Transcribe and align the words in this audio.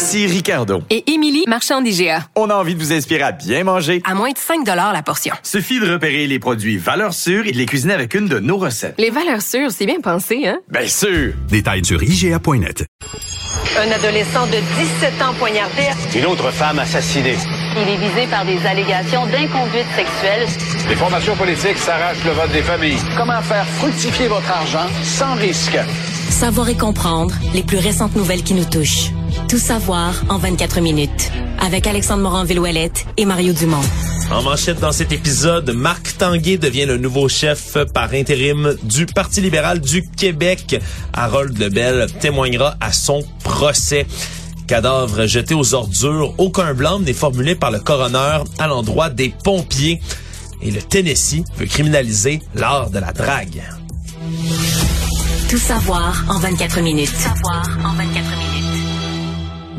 Ici 0.00 0.26
Ricardo. 0.26 0.82
Et 0.88 1.12
Émilie, 1.12 1.44
marchand 1.46 1.82
d'IGA. 1.82 2.24
On 2.34 2.48
a 2.48 2.54
envie 2.54 2.74
de 2.74 2.80
vous 2.80 2.90
inspirer 2.90 3.22
à 3.22 3.32
bien 3.32 3.64
manger. 3.64 4.00
À 4.08 4.14
moins 4.14 4.30
de 4.30 4.38
5 4.38 4.66
la 4.66 5.02
portion. 5.02 5.34
Suffit 5.42 5.78
de 5.78 5.92
repérer 5.92 6.26
les 6.26 6.38
produits 6.38 6.78
valeurs 6.78 7.12
sûres 7.12 7.46
et 7.46 7.52
de 7.52 7.58
les 7.58 7.66
cuisiner 7.66 7.92
avec 7.92 8.14
une 8.14 8.26
de 8.26 8.38
nos 8.38 8.56
recettes. 8.56 8.94
Les 8.96 9.10
valeurs 9.10 9.42
sûres, 9.42 9.70
c'est 9.70 9.84
bien 9.84 10.00
pensé, 10.00 10.46
hein? 10.46 10.58
Bien 10.70 10.86
sûr! 10.86 11.34
Détails 11.50 11.84
sur 11.84 12.02
IGA.net. 12.02 12.86
Un 13.78 13.90
adolescent 13.90 14.46
de 14.46 14.56
17 15.12 15.20
ans 15.22 15.34
poignardé. 15.38 15.82
Une 16.16 16.24
autre 16.24 16.50
femme 16.50 16.78
assassinée. 16.78 17.36
Il 17.76 17.92
est 17.92 17.98
visé 17.98 18.26
par 18.30 18.46
des 18.46 18.66
allégations 18.66 19.26
d'inconduite 19.26 19.84
sexuelle. 19.96 20.48
Les 20.88 20.96
formations 20.96 21.36
politiques 21.36 21.76
s'arrachent 21.76 22.24
le 22.24 22.30
vote 22.30 22.52
des 22.52 22.62
familles. 22.62 22.96
Comment 23.18 23.42
faire 23.42 23.66
fructifier 23.66 24.28
votre 24.28 24.50
argent 24.50 24.88
sans 25.02 25.34
risque? 25.34 25.78
Savoir 26.30 26.70
et 26.70 26.76
comprendre 26.78 27.34
les 27.52 27.62
plus 27.62 27.78
récentes 27.78 28.16
nouvelles 28.16 28.42
qui 28.42 28.54
nous 28.54 28.64
touchent. 28.64 29.10
Tout 29.48 29.58
savoir 29.58 30.14
en 30.28 30.38
24 30.38 30.80
minutes. 30.80 31.30
Avec 31.60 31.86
Alexandre 31.86 32.22
Morin-Villouellette 32.22 33.06
et 33.16 33.24
Mario 33.24 33.52
Dumont. 33.52 33.82
En 34.30 34.42
manchette 34.42 34.78
dans 34.80 34.92
cet 34.92 35.12
épisode, 35.12 35.70
Marc 35.70 36.16
Tanguay 36.18 36.56
devient 36.56 36.86
le 36.86 36.98
nouveau 36.98 37.28
chef 37.28 37.76
par 37.92 38.12
intérim 38.12 38.76
du 38.84 39.06
Parti 39.06 39.40
libéral 39.40 39.80
du 39.80 40.08
Québec. 40.08 40.80
Harold 41.12 41.58
Lebel 41.58 42.06
témoignera 42.20 42.76
à 42.80 42.92
son 42.92 43.22
procès. 43.42 44.06
Cadavre 44.68 45.26
jeté 45.26 45.54
aux 45.54 45.74
ordures, 45.74 46.34
aucun 46.38 46.72
blâme 46.74 47.02
n'est 47.02 47.12
formulé 47.12 47.56
par 47.56 47.72
le 47.72 47.80
coroner 47.80 48.44
à 48.58 48.66
l'endroit 48.68 49.10
des 49.10 49.34
pompiers. 49.42 50.00
Et 50.62 50.70
le 50.70 50.80
Tennessee 50.80 51.42
veut 51.56 51.66
criminaliser 51.66 52.40
l'art 52.54 52.90
de 52.90 53.00
la 53.00 53.12
drague. 53.12 53.62
Tout 55.48 55.58
savoir 55.58 56.24
en 56.28 56.38
24 56.38 56.80
minutes. 56.80 57.10
Tout 57.10 57.16
savoir 57.16 57.62
en 57.84 57.94
24 57.94 58.14
minutes. 58.14 58.49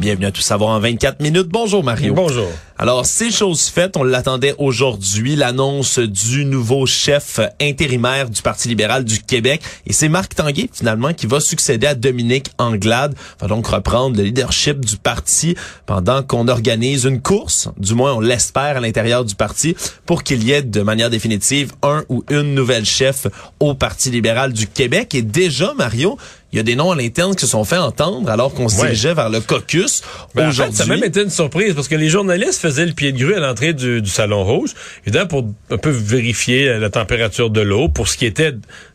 Bienvenue 0.01 0.25
à 0.25 0.31
Tout 0.31 0.41
savoir 0.41 0.71
en 0.71 0.79
24 0.79 1.21
minutes. 1.21 1.47
Bonjour 1.49 1.83
Mario. 1.83 2.15
Bonjour. 2.15 2.47
Alors, 2.77 3.05
c'est 3.05 3.31
chose 3.31 3.67
faite. 3.67 3.95
On 3.97 4.03
l'attendait 4.03 4.55
aujourd'hui, 4.57 5.35
l'annonce 5.35 5.99
du 5.99 6.45
nouveau 6.45 6.85
chef 6.85 7.39
intérimaire 7.61 8.29
du 8.29 8.41
Parti 8.41 8.69
libéral 8.69 9.03
du 9.03 9.21
Québec. 9.21 9.61
Et 9.85 9.93
c'est 9.93 10.09
Marc 10.09 10.35
Tanguay, 10.35 10.69
finalement, 10.73 11.13
qui 11.13 11.27
va 11.27 11.39
succéder 11.39 11.87
à 11.87 11.95
Dominique 11.95 12.51
Anglade. 12.57 13.15
Va 13.39 13.47
donc 13.47 13.67
reprendre 13.67 14.17
le 14.17 14.23
leadership 14.23 14.83
du 14.83 14.97
parti 14.97 15.55
pendant 15.85 16.23
qu'on 16.23 16.47
organise 16.47 17.03
une 17.03 17.21
course, 17.21 17.69
du 17.77 17.93
moins 17.93 18.13
on 18.13 18.19
l'espère 18.19 18.77
à 18.77 18.79
l'intérieur 18.79 19.25
du 19.25 19.35
parti, 19.35 19.75
pour 20.05 20.23
qu'il 20.23 20.43
y 20.43 20.51
ait 20.51 20.63
de 20.63 20.81
manière 20.81 21.09
définitive 21.09 21.73
un 21.83 22.03
ou 22.09 22.23
une 22.29 22.55
nouvelle 22.55 22.85
chef 22.85 23.27
au 23.59 23.75
Parti 23.75 24.09
libéral 24.09 24.53
du 24.53 24.67
Québec. 24.67 25.13
Et 25.13 25.21
déjà, 25.21 25.73
Mario, 25.75 26.17
il 26.51 26.57
y 26.57 26.59
a 26.59 26.63
des 26.63 26.75
noms 26.75 26.91
à 26.91 26.95
l'interne 26.95 27.33
qui 27.33 27.41
se 27.41 27.47
sont 27.47 27.63
fait 27.63 27.77
entendre 27.77 28.29
alors 28.29 28.53
qu'on 28.53 28.67
se 28.67 28.75
dirigeait 28.75 29.13
vers 29.13 29.29
le 29.29 29.39
caucus 29.39 30.01
ben, 30.35 30.49
aujourd'hui. 30.49 30.75
ça 30.75 30.83
a 30.83 30.87
même 30.87 31.03
été 31.03 31.21
une 31.21 31.29
surprise 31.29 31.73
parce 31.73 31.87
que 31.87 31.95
les 31.95 32.09
journalistes 32.09 32.59
faisaient 32.61 32.70
le 32.79 32.93
pied 32.93 33.11
de 33.11 33.17
grue 33.17 33.35
à 33.35 33.39
l'entrée 33.39 33.73
du, 33.73 34.01
du 34.01 34.09
Salon 34.09 34.43
Rouge, 34.43 34.71
évidemment 35.05 35.27
pour 35.27 35.53
un 35.69 35.77
peu 35.77 35.89
vérifier 35.89 36.79
la 36.79 36.89
température 36.89 37.49
de 37.49 37.61
l'eau, 37.61 37.89
pour 37.89 38.07
ce 38.07 38.17
qui 38.17 38.25
était 38.25 38.53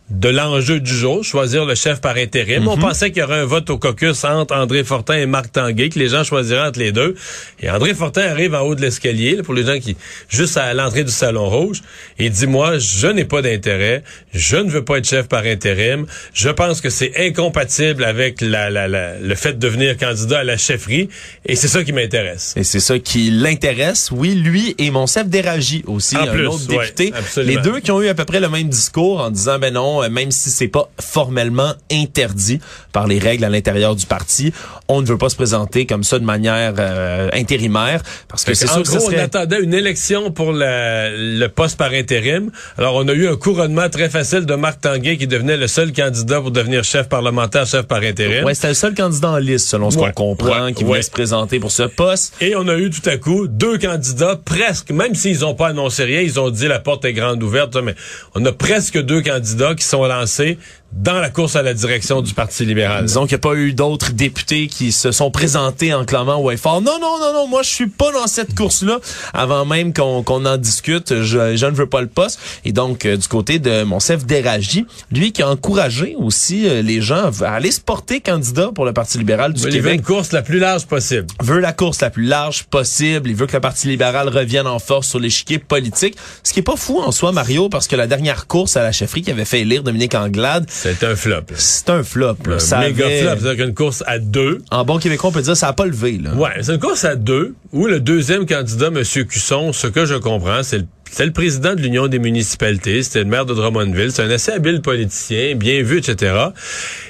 de 0.09 0.28
l'enjeu 0.28 0.78
du 0.78 0.94
jour, 0.94 1.25
choisir 1.25 1.65
le 1.65 1.75
chef 1.75 2.00
par 2.00 2.17
intérim. 2.17 2.69
On 2.69 2.77
pensait 2.77 3.11
qu'il 3.11 3.21
y 3.21 3.22
aurait 3.25 3.41
un 3.41 3.44
vote 3.44 3.69
au 3.71 3.78
caucus 3.78 4.22
entre 4.22 4.55
André 4.55 4.84
Fortin 4.84 5.15
et 5.15 5.27
Marc 5.27 5.50
Tanguay, 5.50 5.89
que 5.89 5.99
les 5.99 6.09
gens 6.09 6.22
choisiraient 6.22 6.69
entre 6.69 6.78
les 6.78 6.93
deux. 6.93 7.17
Et 7.61 7.69
André 7.69 7.93
Fortin 7.93 8.22
arrive 8.22 8.55
en 8.55 8.61
haut 8.61 8.77
de 8.77 8.83
l'escalier, 8.83 9.43
pour 9.43 9.53
les 9.53 9.65
gens 9.65 9.81
qui, 9.81 9.97
juste 10.28 10.56
à 10.59 10.72
l'entrée 10.75 11.03
du 11.03 11.11
Salon 11.11 11.49
Rouge, 11.50 11.83
et 12.21 12.31
dit, 12.31 12.47
moi, 12.47 12.78
je 12.78 13.09
n'ai 13.09 13.25
pas 13.25 13.43
d'intérêt, 13.43 14.05
je 14.33 14.56
ne 14.56 14.71
veux 14.71 14.84
pas 14.84 14.99
être 14.99 15.09
chef 15.09 15.27
par 15.27 15.43
intérim, 15.45 16.06
je 16.33 16.50
pense 16.50 16.81
que 16.81 16.89
c'est 16.89 17.12
incompatible 17.27 18.05
avec 18.05 18.41
la, 18.41 18.71
la, 18.71 18.87
la, 18.87 19.19
le 19.19 19.34
fait 19.34 19.55
de 19.55 19.59
devenir 19.59 19.97
candidat 19.97 20.39
à 20.39 20.45
la 20.45 20.56
chefferie, 20.56 21.09
et 21.47 21.56
c'est 21.56 21.69
ça 21.69 21.83
qui 21.83 21.93
m'intéresse. 21.93 22.55
Et 22.56 22.62
c'est 22.62 22.81
ça 22.81 22.99
qui 23.00 23.31
l'intéresse, 23.33 24.11
oui, 24.12 24.34
lui 24.37 24.77
et 24.78 24.91
Monsef 24.93 25.27
Déragi 25.27 25.83
aussi, 25.89 26.16
En 26.16 26.21
un 26.21 26.27
plus, 26.28 26.47
autre 26.47 26.66
député. 26.69 27.12
ouais, 27.12 27.43
les 27.43 27.56
deux 27.56 27.81
qui 27.81 27.91
ont 27.91 28.00
eu 28.00 28.06
à 28.06 28.15
peu 28.15 28.25
près 28.25 28.39
le 28.39 28.49
même 28.49 28.69
discours 28.69 29.21
en 29.21 29.31
disant, 29.31 29.59
ben 29.59 29.75
non, 29.75 29.96
euh, 30.03 30.09
même 30.09 30.31
si 30.31 30.51
c'est 30.51 30.69
pas 30.69 30.89
formellement 31.01 31.73
interdit 31.91 32.61
par 32.93 33.07
les 33.07 33.19
règles 33.19 33.45
à 33.45 33.49
l'intérieur 33.49 33.95
du 33.97 34.07
parti, 34.07 34.53
on 34.89 35.01
ne 35.03 35.07
veut 35.07 35.19
pas 35.19 35.29
se 35.29 35.37
présenter 35.37 35.87
comme 35.87 36.05
ça 36.05 36.19
de 36.19 36.25
manière 36.25 36.75
euh, 36.79 37.29
intérimaire 37.33 38.03
parce 38.29 38.45
que 38.45 38.55
c'est 38.55 38.69
en 38.69 38.75
sûr 38.75 38.83
que 38.84 38.89
gros, 38.99 39.01
serait... 39.11 39.21
on 39.21 39.25
attendait 39.25 39.61
une 39.62 39.75
élection 39.75 40.31
pour 40.31 40.53
la- 40.53 41.11
le 41.11 41.47
poste 41.49 41.77
par 41.79 41.93
intérim. 41.93 42.51
Alors, 42.79 42.95
on 42.97 43.09
a 43.09 43.12
eu 43.12 43.29
un 43.29 43.37
couronnement 43.37 43.89
très 43.89 44.09
facile 44.09 44.47
de 44.47 44.55
Marc 44.55 44.81
Tanguay 44.81 45.17
qui 45.17 45.27
devenait 45.27 45.57
le 45.57 45.67
seul 45.69 45.93
candidat 45.93 46.41
pour 46.41 46.51
devenir 46.51 46.84
chef 46.84 47.09
parlementaire, 47.09 47.67
chef 47.67 47.83
par 47.87 48.03
intérim. 48.03 48.45
Ouais, 48.45 48.55
c'était 48.55 48.69
le 48.69 48.75
seul 48.75 48.95
candidat 48.95 49.31
en 49.31 49.39
liste, 49.39 49.69
selon 49.69 49.91
ce 49.91 49.99
Ouais, 49.99 50.13
qu'on 50.13 50.34
comprend, 50.37 50.65
ouais, 50.67 50.73
qui 50.73 50.84
voulait 50.84 51.03
se 51.03 51.11
présenter 51.11 51.59
pour 51.61 51.71
ce 51.73 51.84
poste. 51.84 52.34
Et 52.41 52.55
on 52.57 52.69
a 52.69 52.77
eu 52.77 52.91
tout 52.91 53.09
à 53.09 53.17
coup 53.17 53.47
deux 53.49 53.78
candidats, 53.78 54.39
presque, 54.45 54.91
même 54.91 55.15
s'ils 55.15 55.41
n'ont 55.41 55.55
pas 55.55 55.69
annoncé 55.69 56.05
rien, 56.05 56.21
ils 56.21 56.39
ont 56.41 56.51
dit 56.51 56.69
la 56.69 56.78
porte 56.81 57.05
est 57.05 57.13
grande 57.13 57.43
ouverte, 57.43 57.77
mais 57.83 57.95
on 58.34 58.45
a 58.45 58.53
presque 58.53 58.99
deux 59.01 59.23
candidats 59.23 59.75
qui 59.75 59.84
sont 59.87 60.05
lancés 60.05 60.59
dans 60.93 61.21
la 61.21 61.31
course 61.31 61.57
à 61.57 61.63
la 61.63 61.75
direction 61.75 62.23
du 62.23 62.33
Parti 62.33 62.65
libéral. 62.65 63.05
Disons 63.05 63.27
qu'il 63.27 63.35
n'y 63.37 63.41
a 63.41 63.51
pas 63.51 63.55
eu 63.55 63.73
d'autres 63.75 64.13
députés 64.13 64.67
qui 64.67 64.93
se 64.93 65.13
sont 65.13 65.31
présentés 65.31 65.93
en 65.93 66.05
clamant 66.05 66.41
au 66.43 66.57
fort. 66.57 66.81
Non, 66.81 66.99
non, 67.01 67.19
non, 67.21 67.33
non, 67.35 67.47
moi 67.47 67.63
je 67.63 67.71
suis 67.71 67.87
pas 67.89 68.11
dans 68.13 68.27
cette 68.27 68.55
course-là. 68.55 68.99
Avant 69.35 69.65
même 69.65 69.93
qu'on 69.93 70.23
qu'on 70.23 70.45
en 70.47 70.57
discute, 70.57 71.23
je, 71.23 71.57
je 71.57 71.67
ne 71.67 71.73
veux 71.73 71.87
pas 71.87 72.01
le 72.01 72.07
poste. 72.07 72.39
Et 72.65 72.73
donc, 72.73 73.05
euh, 73.05 73.17
du 73.17 73.29
côté 73.29 73.59
de 73.59 73.83
Monsef 73.83 74.25
Déragi, 74.25 74.87
lui 75.13 75.33
qui 75.33 75.43
a 75.43 75.51
encouragé 75.51 76.15
aussi 76.19 76.67
euh, 76.67 76.83
les 76.83 77.01
gens 77.03 77.31
à 77.43 77.51
aller 77.51 77.71
se 77.71 77.81
porter 77.81 78.21
candidat 78.21 78.71
pour 78.75 78.85
le 78.85 78.93
Parti 78.93 79.19
libéral 79.19 79.53
du 79.53 79.61
Il 79.61 79.65
veut 79.67 79.71
Québec. 79.73 79.95
une 79.97 80.03
course 80.03 80.33
la 80.33 80.43
plus 80.43 80.59
large 80.59 80.87
possible. 80.87 81.27
veut 81.43 81.61
la 81.61 81.73
course 81.73 82.01
la 82.01 82.11
plus 82.11 82.25
large 82.25 82.65
possible. 82.65 83.29
Il 83.29 83.37
veut 83.37 83.47
que 83.47 83.53
le 83.55 83.61
Parti 83.61 83.89
libéral 83.89 84.29
revienne 84.29 84.67
en 84.67 84.79
force 84.79 85.09
sur 85.09 85.19
l'échiquier 85.19 85.59
politique. 85.59 86.17
Ce 86.43 86.53
qui 86.53 86.61
est 86.61 86.63
pas 86.63 86.77
fou 86.77 87.01
en 87.01 87.13
soi, 87.13 87.33
Mario, 87.33 87.69
parce 87.69 87.87
que 87.87 87.97
la 87.97 88.07
dernière 88.07 88.47
course 88.47 88.77
à 88.77 88.83
la 88.83 88.93
chefferie 88.93 89.23
qui 89.23 89.31
avait 89.31 89.45
fait 89.45 89.61
élire 89.61 89.83
Dominique 89.83 90.15
Anglade, 90.15 90.67
C'est 90.79 91.03
un 91.05 91.17
flop. 91.17 91.41
c'est 91.55 91.89
un 91.91 92.03
flop. 92.03 92.37
là. 92.47 92.57
Un 92.57 92.59
Ça 92.59 92.79
méga 92.81 93.07
avait- 93.07 93.23
flop, 93.23 93.31
c'est-à-dire 93.41 93.65
qu'une 93.65 93.75
course 93.75 94.05
à 94.07 94.19
deux. 94.19 94.59
En 94.71 94.85
bon 94.85 94.99
québécois, 94.99 95.31
on 95.31 95.33
peut 95.33 95.41
dire 95.41 95.57
ça 95.57 95.69
a 95.69 95.73
pas 95.73 95.87
levé. 95.87 96.19
Là. 96.19 96.35
Ouais, 96.35 96.51
c'est 96.61 96.75
une 96.75 96.79
course 96.81 97.05
à 97.07 97.17
deux 97.17 97.55
où 97.73 97.87
le 97.87 97.99
deuxième 97.99 98.45
candidat, 98.47 98.89
M. 98.89 99.03
Cusson, 99.27 99.73
ce 99.73 99.87
que 99.87 100.05
je 100.05 100.15
comprends, 100.17 100.63
c'est 100.63 100.79
le 100.79 100.87
c'est 101.11 101.25
le 101.25 101.33
président 101.33 101.75
de 101.75 101.81
l'Union 101.81 102.09
des 102.09 102.19
municipalités, 102.19 103.03
c'était 103.03 103.21
le 103.21 103.27
maire 103.27 103.47
de 103.47 103.55
Drummondville, 103.55 104.12
c'est 104.12 104.22
un 104.22 104.31
assez 104.31 104.53
habile 104.53 104.83
politicien, 104.83 105.55
bien 105.55 105.83
vu, 105.83 105.99
etc. 105.99 106.34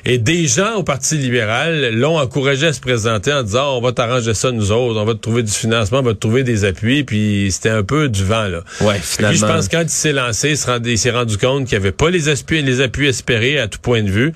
Et 0.04 0.18
des 0.18 0.46
gens 0.46 0.74
au 0.76 0.82
Parti 0.82 1.16
libéral 1.16 1.94
l'ont 1.94 2.18
encouragé 2.18 2.68
à 2.68 2.72
se 2.72 2.80
présenter 2.80 3.32
en 3.32 3.42
disant 3.42 3.76
on 3.76 3.80
va 3.80 3.92
t'arranger 3.92 4.34
ça 4.34 4.52
nous 4.52 4.72
autres, 4.72 5.00
on 5.00 5.04
va 5.04 5.14
te 5.14 5.20
trouver 5.20 5.42
du 5.42 5.52
financement, 5.52 5.98
on 6.00 6.02
va 6.02 6.14
te 6.14 6.18
trouver 6.18 6.44
des 6.44 6.64
appuis, 6.64 7.04
puis 7.04 7.48
c'était 7.50 7.70
un 7.70 7.82
peu 7.82 8.08
du 8.08 8.24
vent 8.24 8.48
là. 8.48 8.62
Ouais, 8.80 8.98
finalement. 9.02 9.32
Puis 9.32 9.40
je 9.40 9.46
pense 9.46 9.68
quand 9.68 9.82
il 9.82 9.88
s'est 9.88 10.12
lancé, 10.12 10.54
il 10.84 10.98
s'est 10.98 11.10
rendu 11.10 11.38
compte 11.38 11.66
qu'il 11.66 11.78
n'y 11.78 11.84
avait 11.84 11.92
pas 11.92 12.10
les 12.10 12.28
appuis, 12.28 12.62
les 12.62 12.80
appuis 12.80 13.08
espérés 13.08 13.58
à 13.58 13.68
tout 13.68 13.78
point 13.80 14.02
de 14.02 14.10
vue. 14.10 14.32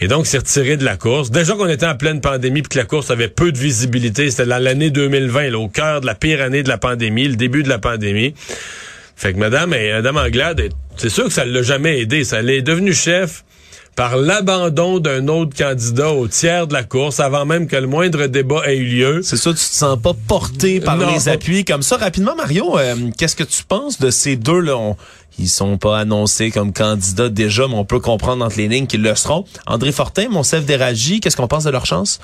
Et 0.00 0.08
donc, 0.08 0.26
il 0.26 0.28
s'est 0.28 0.38
retiré 0.38 0.76
de 0.76 0.84
la 0.84 0.96
course. 0.96 1.30
Déjà 1.30 1.54
qu'on 1.54 1.68
était 1.68 1.86
en 1.86 1.96
pleine 1.96 2.20
pandémie 2.20 2.62
puis 2.62 2.70
que 2.70 2.78
la 2.78 2.84
course 2.84 3.10
avait 3.10 3.28
peu 3.28 3.52
de 3.52 3.58
visibilité. 3.58 4.30
C'était 4.30 4.46
dans 4.46 4.62
l'année 4.62 4.90
2020, 4.90 5.50
là, 5.50 5.58
au 5.58 5.68
cœur 5.68 6.00
de 6.00 6.06
la 6.06 6.14
pire 6.14 6.42
année 6.42 6.62
de 6.62 6.68
la 6.68 6.78
pandémie, 6.78 7.28
le 7.28 7.36
début 7.36 7.62
de 7.62 7.68
la 7.68 7.78
pandémie. 7.78 8.34
Fait 9.16 9.32
que 9.32 9.38
madame, 9.38 9.74
et 9.74 9.92
madame 9.92 10.16
Anglade, 10.16 10.60
est- 10.60 10.72
c'est 10.96 11.08
sûr 11.10 11.24
que 11.24 11.32
ça 11.32 11.44
l'a 11.44 11.62
jamais 11.62 12.00
aidé. 12.00 12.24
Ça 12.24 12.42
l'est 12.42 12.62
devenu 12.62 12.92
chef 12.92 13.44
par 13.94 14.16
l'abandon 14.16 15.00
d'un 15.00 15.28
autre 15.28 15.54
candidat 15.56 16.10
au 16.12 16.26
tiers 16.26 16.66
de 16.66 16.72
la 16.72 16.82
course 16.82 17.20
avant 17.20 17.44
même 17.44 17.66
que 17.66 17.76
le 17.76 17.86
moindre 17.86 18.26
débat 18.26 18.62
ait 18.66 18.76
eu 18.76 18.84
lieu. 18.86 19.20
C'est 19.22 19.36
ça, 19.36 19.50
tu 19.50 19.56
te 19.56 19.60
sens 19.60 19.98
pas 20.00 20.12
porté 20.26 20.80
par 20.80 20.96
Non, 20.96 21.12
les 21.12 21.28
appuis 21.28 21.64
comme 21.64 21.82
ça. 21.82 21.98
Rapidement, 21.98 22.34
Mario, 22.34 22.78
euh, 22.78 22.94
qu'est-ce 23.18 23.36
que 23.36 23.44
tu 23.44 23.62
penses 23.64 24.00
de 24.00 24.10
ces 24.10 24.36
deux-là? 24.36 24.76
On- 24.76 24.96
Ils 25.38 25.48
sont 25.48 25.78
pas 25.78 25.98
annoncés 25.98 26.50
comme 26.50 26.74
candidats 26.74 27.30
déjà, 27.30 27.66
mais 27.66 27.74
on 27.74 27.86
peut 27.86 28.00
comprendre 28.00 28.44
entre 28.44 28.58
les 28.58 28.68
lignes 28.68 28.86
qu'ils 28.86 29.00
le 29.02 29.14
seront. 29.14 29.46
André 29.66 29.90
Fortin, 29.90 30.28
Monsef 30.28 30.66
Déragi, 30.66 31.20
qu'est-ce 31.20 31.38
qu'on 31.38 31.48
pense 31.48 31.64
de 31.64 31.70
leur 31.70 31.86
chance? 31.86 32.20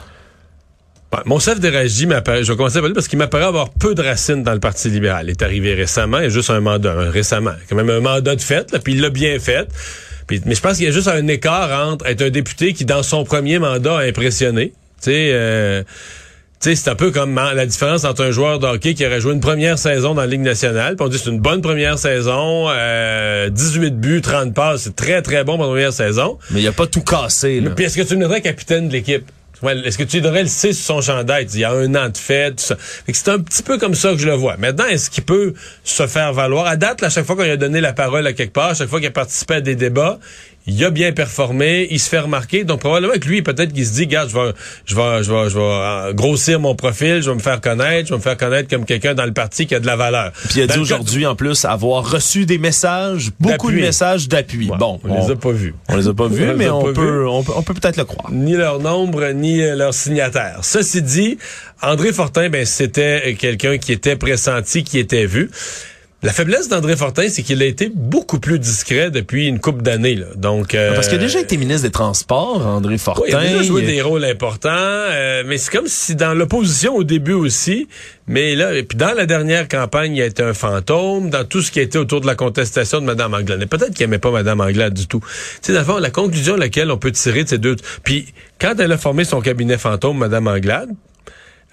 Mon 1.24 1.38
chef 1.38 1.58
d'Éragie 1.58 2.06
m'apparaît, 2.06 2.44
je 2.44 2.52
vais 2.52 2.56
commencer 2.56 2.78
par 2.80 2.86
lui 2.88 2.94
parce 2.94 3.08
qu'il 3.08 3.18
m'apparaît 3.18 3.44
avoir 3.44 3.70
peu 3.70 3.94
de 3.94 4.02
racines 4.02 4.42
dans 4.42 4.52
le 4.52 4.60
Parti 4.60 4.88
libéral. 4.90 5.26
Il 5.26 5.30
est 5.30 5.42
arrivé 5.42 5.72
récemment, 5.74 6.18
il 6.18 6.26
a 6.26 6.28
juste 6.28 6.50
un 6.50 6.60
mandat, 6.60 6.92
un- 6.92 7.10
récemment. 7.10 7.52
Quand 7.68 7.76
même 7.76 7.88
un 7.90 8.00
mandat 8.00 8.36
de 8.36 8.40
fait, 8.42 8.70
là, 8.72 8.78
puis 8.78 8.92
il 8.94 9.00
l'a 9.00 9.08
bien 9.10 9.38
fait. 9.38 9.66
Puis, 10.26 10.42
mais 10.44 10.54
je 10.54 10.60
pense 10.60 10.76
qu'il 10.76 10.84
y 10.84 10.88
a 10.88 10.92
juste 10.92 11.08
un 11.08 11.26
écart 11.28 11.88
entre 11.88 12.06
être 12.06 12.20
un 12.20 12.28
député 12.30 12.74
qui, 12.74 12.84
dans 12.84 13.02
son 13.02 13.24
premier 13.24 13.58
mandat, 13.58 13.96
a 13.98 14.02
impressionné. 14.02 14.68
Tu 15.00 15.10
sais, 15.10 15.30
euh, 15.32 15.82
c'est 16.60 16.88
un 16.88 16.94
peu 16.94 17.10
comme 17.10 17.38
hein, 17.38 17.54
la 17.54 17.64
différence 17.64 18.04
entre 18.04 18.24
un 18.24 18.30
joueur 18.30 18.58
de 18.58 18.66
hockey 18.66 18.92
qui 18.92 19.06
aurait 19.06 19.20
joué 19.20 19.32
une 19.32 19.40
première 19.40 19.78
saison 19.78 20.12
dans 20.14 20.20
la 20.20 20.26
Ligue 20.26 20.40
nationale, 20.42 20.96
puis 20.96 21.06
on 21.06 21.08
dit 21.08 21.18
c'est 21.18 21.30
une 21.30 21.40
bonne 21.40 21.62
première 21.62 21.98
saison, 21.98 22.66
euh, 22.68 23.48
18 23.48 23.98
buts, 23.98 24.20
30 24.20 24.52
passes, 24.52 24.82
c'est 24.82 24.96
très 24.96 25.22
très 25.22 25.44
bon 25.44 25.54
pour 25.56 25.64
la 25.64 25.70
première 25.70 25.92
saison. 25.94 26.38
Mais 26.50 26.60
il 26.60 26.66
a 26.68 26.72
pas 26.72 26.86
tout 26.86 27.00
cassé. 27.02 27.60
Là. 27.60 27.70
Puis 27.70 27.86
est-ce 27.86 27.96
que 27.96 28.02
tu 28.02 28.12
le 28.14 28.18
mettrais 28.20 28.42
capitaine 28.42 28.88
de 28.88 28.92
l'équipe? 28.92 29.24
Ouais, 29.62 29.76
Est-ce 29.84 29.98
que 29.98 30.04
tu 30.04 30.20
donnerais 30.20 30.42
le 30.42 30.48
C 30.48 30.72
sur 30.72 30.84
son 30.84 31.00
chandail? 31.00 31.46
Il 31.52 31.60
y 31.60 31.64
a 31.64 31.72
un 31.72 31.94
an 31.94 32.08
de 32.08 32.16
fête, 32.16 32.74
C'est 33.12 33.28
un 33.28 33.38
petit 33.40 33.62
peu 33.62 33.78
comme 33.78 33.94
ça 33.94 34.12
que 34.12 34.18
je 34.18 34.26
le 34.26 34.34
vois. 34.34 34.56
Maintenant, 34.56 34.86
est-ce 34.86 35.10
qu'il 35.10 35.24
peut 35.24 35.54
se 35.82 36.06
faire 36.06 36.32
valoir? 36.32 36.66
À 36.66 36.76
date, 36.76 37.00
là, 37.00 37.08
à 37.08 37.10
chaque 37.10 37.26
fois 37.26 37.34
qu'on 37.34 37.42
lui 37.42 37.50
a 37.50 37.56
donné 37.56 37.80
la 37.80 37.92
parole 37.92 38.26
à 38.26 38.32
quelque 38.32 38.52
part, 38.52 38.70
à 38.70 38.74
chaque 38.74 38.88
fois 38.88 39.00
qu'il 39.00 39.08
a 39.08 39.12
participé 39.12 39.54
à 39.54 39.60
des 39.60 39.74
débats, 39.74 40.20
il 40.68 40.84
a 40.84 40.90
bien 40.90 41.12
performé, 41.12 41.88
il 41.90 41.98
se 41.98 42.08
fait 42.08 42.18
remarquer. 42.18 42.64
Donc 42.64 42.80
probablement 42.80 43.14
que 43.14 43.26
lui, 43.26 43.42
peut-être 43.42 43.72
qu'il 43.72 43.86
se 43.86 43.94
dit, 43.94 44.02
regarde, 44.02 44.28
je 44.28 44.36
vais, 44.36 44.52
je 44.84 44.94
vais, 44.94 45.22
je 45.22 45.32
vais, 45.32 45.48
je 45.48 45.56
vais 45.56 45.62
euh, 45.62 46.12
grossir 46.12 46.60
mon 46.60 46.74
profil, 46.74 47.22
je 47.22 47.30
vais 47.30 47.36
me 47.36 47.40
faire 47.40 47.60
connaître, 47.60 48.08
je 48.08 48.12
vais 48.12 48.18
me 48.18 48.22
faire 48.22 48.36
connaître 48.36 48.68
comme 48.68 48.84
quelqu'un 48.84 49.14
dans 49.14 49.24
le 49.24 49.32
parti 49.32 49.66
qui 49.66 49.74
a 49.74 49.80
de 49.80 49.86
la 49.86 49.96
valeur. 49.96 50.32
Puis 50.32 50.60
il 50.60 50.62
a 50.62 50.66
dit 50.66 50.78
aujourd'hui, 50.78 51.26
en 51.26 51.34
plus, 51.34 51.64
avoir 51.64 52.08
reçu 52.08 52.44
des 52.44 52.58
messages, 52.58 53.30
beaucoup 53.40 53.70
de 53.70 53.76
messages 53.76 54.28
d'appui. 54.28 54.68
Ouais, 54.68 54.76
bon, 54.76 55.00
on, 55.04 55.26
les 55.26 55.30
a 55.32 55.36
pas 55.36 55.52
vus. 55.52 55.74
on 55.88 55.96
les 55.96 56.08
a 56.08 56.14
pas 56.14 56.28
vus, 56.28 56.52
mais 56.54 56.68
on 56.68 56.84
pas 56.84 56.92
peut, 56.92 57.26
on 57.26 57.42
peut, 57.42 57.52
on 57.56 57.62
peut 57.62 57.74
peut-être 57.74 57.96
le 57.96 58.04
croire. 58.04 58.30
ni 58.30 58.54
leur 58.54 58.78
nombre, 58.78 59.26
ni 59.32 59.62
euh, 59.62 59.74
leur 59.74 59.94
signataire. 59.94 60.58
Ceci 60.62 61.00
dit, 61.00 61.38
André 61.80 62.12
Fortin, 62.12 62.50
ben, 62.50 62.66
c'était 62.66 63.34
quelqu'un 63.38 63.78
qui 63.78 63.92
était 63.92 64.16
pressenti, 64.16 64.84
qui 64.84 64.98
était 64.98 65.26
vu. 65.26 65.50
La 66.24 66.32
faiblesse 66.32 66.68
d'André 66.68 66.96
Fortin, 66.96 67.28
c'est 67.28 67.42
qu'il 67.42 67.62
a 67.62 67.64
été 67.64 67.92
beaucoup 67.94 68.40
plus 68.40 68.58
discret 68.58 69.12
depuis 69.12 69.46
une 69.46 69.60
couple 69.60 69.82
d'années. 69.82 70.16
là. 70.16 70.26
Donc, 70.34 70.74
euh, 70.74 70.92
Parce 70.92 71.06
qu'il 71.06 71.16
a 71.16 71.20
déjà 71.20 71.38
été 71.38 71.56
ministre 71.56 71.82
des 71.82 71.92
Transports, 71.92 72.66
André 72.66 72.98
Fortin. 72.98 73.22
Ouais, 73.22 73.28
il 73.30 73.36
a 73.36 73.44
déjà 73.44 73.62
joué 73.62 73.82
des 73.82 74.02
rôles 74.02 74.24
importants, 74.24 74.68
euh, 74.72 75.44
mais 75.46 75.58
c'est 75.58 75.70
comme 75.70 75.86
si 75.86 76.16
dans 76.16 76.34
l'opposition 76.34 76.96
au 76.96 77.04
début 77.04 77.34
aussi, 77.34 77.86
mais 78.26 78.56
là, 78.56 78.74
et 78.74 78.82
puis 78.82 78.98
dans 78.98 79.14
la 79.14 79.26
dernière 79.26 79.68
campagne, 79.68 80.16
il 80.16 80.22
a 80.22 80.26
été 80.26 80.42
un 80.42 80.54
fantôme, 80.54 81.30
dans 81.30 81.44
tout 81.44 81.62
ce 81.62 81.70
qui 81.70 81.78
a 81.78 81.82
été 81.82 81.98
autour 81.98 82.20
de 82.20 82.26
la 82.26 82.34
contestation 82.34 83.00
de 83.00 83.06
Mme 83.06 83.34
Anglade. 83.34 83.64
Peut-être 83.66 83.94
qu'il 83.94 84.02
aimait 84.02 84.18
pas 84.18 84.32
Mme 84.32 84.60
Anglade 84.60 84.94
du 84.94 85.06
tout. 85.06 85.20
Tu 85.20 85.28
sais, 85.62 85.72
dans 85.72 85.78
le 85.78 85.84
fond, 85.84 85.98
la 85.98 86.10
conclusion 86.10 86.54
à 86.54 86.58
laquelle 86.58 86.90
on 86.90 86.98
peut 86.98 87.12
tirer 87.12 87.44
de 87.44 87.48
ces 87.48 87.58
deux... 87.58 87.76
Puis 88.02 88.26
quand 88.60 88.74
elle 88.80 88.90
a 88.90 88.98
formé 88.98 89.22
son 89.22 89.40
cabinet 89.40 89.78
fantôme, 89.78 90.18
Mme 90.18 90.48
Anglade, 90.48 90.88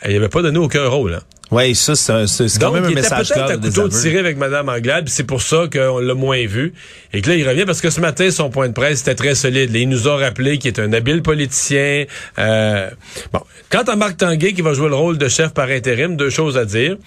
elle 0.01 0.11
n'y 0.11 0.17
avait 0.17 0.29
pas 0.29 0.43
donné 0.43 0.59
aucun 0.59 0.87
rôle. 0.87 1.15
Hein. 1.15 1.21
Ouais, 1.51 1.73
ça, 1.75 1.95
c'est 1.95 2.11
un- 2.11 2.25
quand 2.25 2.59
Donc, 2.59 2.73
même 2.73 2.83
un 2.85 2.87
il 2.87 2.91
était 2.93 3.01
message 3.01 3.27
peut-être 3.29 3.33
clair 3.33 3.45
à 3.45 3.57
de 3.57 3.67
couteau 3.69 3.87
désaveu. 3.87 4.01
tiré 4.09 4.19
avec 4.19 4.37
Mme 4.37 4.67
Anglade, 4.67 5.07
c'est 5.09 5.23
pour 5.25 5.41
ça 5.43 5.65
qu'on 5.71 5.99
l'a 5.99 6.13
moins 6.15 6.45
vu. 6.47 6.73
Et 7.13 7.21
que 7.21 7.29
là, 7.29 7.35
il 7.35 7.47
revient 7.47 7.65
parce 7.65 7.81
que 7.81 7.89
ce 7.91 8.01
matin, 8.01 8.31
son 8.31 8.49
point 8.49 8.67
de 8.67 8.73
presse 8.73 9.01
était 9.01 9.15
très 9.15 9.35
solide. 9.35 9.71
Là, 9.71 9.79
il 9.79 9.87
nous 9.89 10.07
a 10.07 10.17
rappelé 10.17 10.57
qu'il 10.57 10.69
est 10.69 10.79
un 10.79 10.91
habile 10.91 11.21
politicien. 11.21 12.05
Euh, 12.39 12.89
bon, 13.31 13.41
quant 13.69 13.83
à 13.83 13.95
Marc 13.95 14.17
Tanguay, 14.17 14.53
qui 14.53 14.61
va 14.63 14.73
jouer 14.73 14.89
le 14.89 14.95
rôle 14.95 15.17
de 15.17 15.27
chef 15.27 15.53
par 15.53 15.69
intérim, 15.69 16.17
deux 16.17 16.29
choses 16.31 16.57
à 16.57 16.65
dire. 16.65 16.97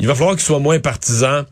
Il 0.00 0.06
va 0.08 0.14
falloir 0.14 0.34
qu'il 0.34 0.44
soit 0.44 0.58
moins 0.58 0.80
partisan. 0.80 1.42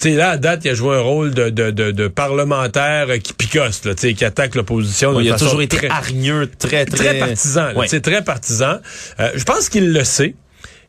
Tu 0.00 0.08
sais, 0.10 0.14
là, 0.16 0.30
à 0.30 0.36
date, 0.38 0.64
il 0.64 0.70
a 0.70 0.74
joué 0.74 0.96
un 0.96 1.00
rôle 1.00 1.34
de, 1.34 1.50
de, 1.50 1.70
de, 1.70 1.90
de 1.90 2.08
parlementaire 2.08 3.08
qui 3.22 3.34
picosse, 3.34 3.84
là, 3.84 3.94
tu 3.94 4.08
sais, 4.08 4.14
qui 4.14 4.24
attaque 4.24 4.54
l'opposition. 4.54 5.10
Ouais, 5.14 5.24
il 5.24 5.32
a 5.32 5.36
toujours 5.36 5.60
été 5.60 5.76
très- 5.76 5.88
hargneux, 5.90 6.48
très, 6.58 6.86
très... 6.86 6.96
très 7.04 7.18
partisan. 7.18 7.74
Ouais. 7.74 7.86
très 8.00 8.22
partisan. 8.24 8.78
Euh, 9.18 9.30
je 9.34 9.44
pense 9.44 9.68
qu'il 9.68 9.92
le 9.92 10.04
sait 10.04 10.34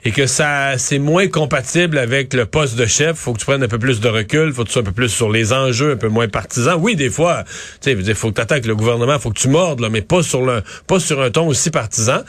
et 0.04 0.12
que 0.12 0.26
ça 0.26 0.78
c'est 0.78 1.00
moins 1.00 1.28
compatible 1.28 1.98
avec 1.98 2.34
le 2.34 2.46
poste 2.46 2.76
de 2.76 2.86
chef. 2.86 3.18
Faut 3.18 3.34
que 3.34 3.40
tu 3.40 3.46
prennes 3.46 3.64
un 3.64 3.68
peu 3.68 3.80
plus 3.80 4.00
de 4.00 4.10
recul, 4.10 4.54
faut 4.54 4.64
que 4.64 4.68
tu 4.68 4.74
sois 4.74 4.82
un 4.82 4.86
peu 4.86 4.92
plus 4.92 5.10
sur 5.10 5.30
les 5.32 5.54
enjeux, 5.54 5.92
un 5.92 5.98
peu 5.98 6.08
moins 6.10 6.28
partisan. 6.28 6.76
Oui, 6.80 6.96
des 6.96 7.10
fois, 7.10 7.44
tu 7.82 7.96
sais, 8.04 8.14
faut 8.14 8.30
que 8.30 8.36
tu 8.36 8.42
attaques 8.42 8.66
le 8.66 8.76
gouvernement, 8.76 9.20
faut 9.20 9.30
que 9.32 9.40
tu 9.40 9.50
mordes, 9.50 9.80
là, 9.80 9.90
mais 9.90 10.02
pas 10.02 10.24
sur 10.24 10.44
le 10.46 10.62
pas 10.88 11.00
sur 11.00 11.22
un 11.22 11.30
ton 11.32 11.48
aussi 11.48 11.70
partisan. 11.70 12.22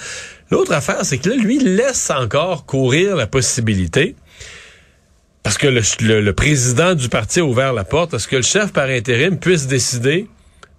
L'autre 0.50 0.72
affaire, 0.72 1.04
c'est 1.04 1.16
que 1.18 1.30
là, 1.30 1.36
lui, 1.36 1.58
laisse 1.58 2.10
encore 2.10 2.66
courir 2.66 3.16
la 3.16 3.26
possibilité. 3.26 4.16
Parce 5.42 5.58
que 5.58 5.66
le, 5.66 5.80
le- 6.02 6.20
le 6.20 6.32
président 6.34 6.94
du 6.94 7.08
parti 7.08 7.40
a 7.40 7.44
ouvert 7.44 7.72
la 7.72 7.84
porte 7.84 8.14
à 8.14 8.18
ce 8.18 8.28
que 8.28 8.36
le 8.36 8.42
chef 8.42 8.72
par 8.72 8.88
intérim 8.88 9.38
puisse 9.38 9.66
décider 9.66 10.28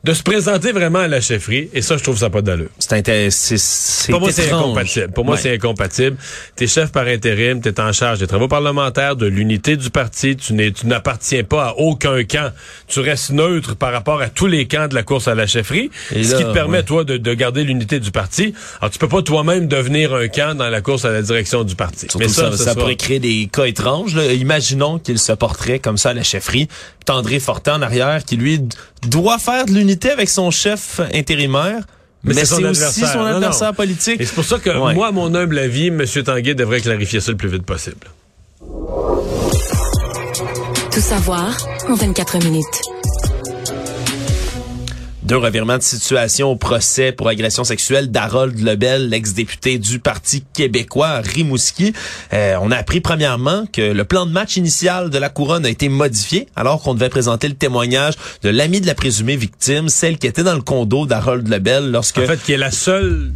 de 0.04 0.14
se 0.14 0.22
présenter 0.22 0.74
vraiment 0.74 1.00
à 1.00 1.08
la 1.08 1.22
chefferie. 1.22 1.70
Et 1.74 1.82
ça, 1.82 1.96
je 1.96 2.04
trouve 2.04 2.18
ça 2.18 2.30
pas 2.30 2.42
d'allure. 2.42 2.68
C'est 2.78 4.12
Pour 4.12 4.20
moi, 4.20 4.32
c'est 4.34 4.52
incompatible. 4.52 5.12
Pour 5.14 5.24
moi, 5.24 5.36
Ouais. 5.36 5.42
c'est 5.42 5.54
incompatible. 5.56 6.18
T'es 6.58 6.68
chef 6.68 6.92
par 6.92 7.08
intérim, 7.08 7.62
t'es 7.62 7.80
en 7.80 7.94
charge 7.94 8.20
des 8.20 8.28
travaux 8.28 8.50
parlementaires, 8.50 9.16
de 9.16 9.28
l'unité 9.28 9.78
du 9.78 9.90
parti. 9.90 10.36
Tu 10.36 10.54
n'appartiens 10.54 11.46
pas 11.46 11.68
à 11.70 11.74
aucun 11.78 12.22
camp. 12.26 12.52
Tu 12.88 13.00
restes 13.00 13.32
neutre 13.32 13.76
par 13.76 13.94
rapport 13.94 14.22
à 14.22 14.28
tous 14.28 14.48
les 14.48 14.68
camps 14.68 14.90
de 14.90 14.96
la 14.96 15.04
course 15.04 15.30
à 15.30 15.36
la 15.36 15.48
chefferie. 15.48 15.90
Et 16.14 16.26
ce 16.26 16.34
là, 16.34 16.38
qui 16.40 16.44
te 16.44 16.52
permet, 16.52 16.80
ouais. 16.80 16.84
toi, 16.84 17.06
de, 17.06 17.16
de 17.16 17.34
garder 17.34 17.64
l'unité 17.64 18.02
du 18.02 18.12
parti. 18.12 18.54
Alors, 18.82 18.92
tu 18.92 19.00
peux 19.00 19.08
pas 19.08 19.22
toi-même 19.22 19.68
devenir 19.70 20.14
un 20.14 20.28
camp 20.28 20.54
dans 20.58 20.70
la 20.70 20.82
course 20.82 21.06
à 21.06 21.12
la 21.12 21.22
direction 21.22 21.64
du 21.64 21.76
parti. 21.76 22.08
Surtout 22.10 22.28
ça, 22.28 22.52
ça, 22.58 22.76
pourrait 22.76 22.98
créer 22.98 23.20
des 23.20 23.50
cas 23.52 23.64
étranges. 23.66 24.16
là. 24.16 24.26
Imaginons 24.34 25.00
qu'il 25.00 25.18
se 25.18 25.32
porterait 25.32 25.80
comme 25.80 25.98
ça 25.98 26.10
à 26.10 26.14
la 26.14 26.24
chefferie. 26.24 26.68
Puis 27.06 27.16
André 27.16 27.40
Fortin 27.40 27.76
en 27.76 27.82
arrière, 27.82 28.24
qui 28.26 28.36
lui 28.38 28.62
doit 29.08 29.38
faire 29.38 29.66
de 29.66 29.72
l'unité 29.72 29.93
avec 30.12 30.30
son 30.30 30.52
chef 30.52 31.00
intérimaire. 31.14 31.84
Mais, 32.26 32.34
c'est 32.36 32.54
aussi 32.54 32.54
adversaire. 32.66 33.12
son 33.12 33.18
Non, 33.20 33.26
non. 33.26 33.36
adversaire 33.36 33.74
politique. 33.74 34.22
Et 34.22 34.26
c'est 34.26 34.34
pour 34.36 34.46
ça 34.46 34.58
que, 34.58 34.70
Ouais. 34.70 34.94
moi, 34.94 35.08
à 35.08 35.12
mon 35.12 35.34
humble 35.36 35.60
avis, 35.60 35.88
M. 35.88 36.06
Tanguay 36.24 36.56
devrait 36.56 36.80
clarifier 36.80 37.20
ça 37.20 37.32
le 37.32 37.38
plus 37.38 37.50
vite 37.50 37.64
possible. 37.64 38.08
Tout 40.92 41.02
savoir 41.02 41.58
en 41.90 41.96
24 41.96 42.38
minutes. 42.46 42.82
Deux 45.26 45.38
revirements 45.38 45.78
de 45.78 45.84
situation 45.84 46.52
au 46.52 46.58
procès 46.58 47.14
pour 47.14 47.30
agression 47.30 47.64
sexuelle 47.64 48.12
d'Harold 48.12 48.60
Lebel, 48.60 49.08
l'ex-député 49.08 49.78
du 49.80 50.00
Parti 50.00 50.44
québécois 50.54 51.22
Rimouski. 51.24 51.94
Euh, 52.34 52.58
on 52.62 52.72
a 52.72 52.76
appris 52.76 53.00
premièrement 53.00 53.66
que 53.72 53.82
le 53.94 54.04
plan 54.04 54.26
de 54.26 54.32
match 54.32 54.58
initial 54.58 55.10
de 55.10 55.18
la 55.18 55.30
couronne 55.30 55.66
a 55.66 55.70
été 55.70 55.88
modifié 55.88 56.48
alors 56.58 56.82
qu'on 56.82 56.94
devait 56.94 57.08
présenter 57.08 57.48
le 57.48 57.54
témoignage 57.56 58.16
de 58.44 58.50
l'amie 58.50 58.82
de 58.82 58.86
la 58.86 58.96
présumée 58.96 59.38
victime, 59.38 59.88
celle 59.88 60.18
qui 60.18 60.28
était 60.28 60.44
dans 60.44 60.56
le 60.56 60.62
condo 60.62 61.06
d'Harold 61.06 61.48
Lebel 61.48 61.90
lorsque... 61.90 62.18
En 62.18 62.26
fait, 62.26 62.44
qui 62.44 62.52
est 62.52 62.58
la 62.58 62.72
seule 62.72 63.32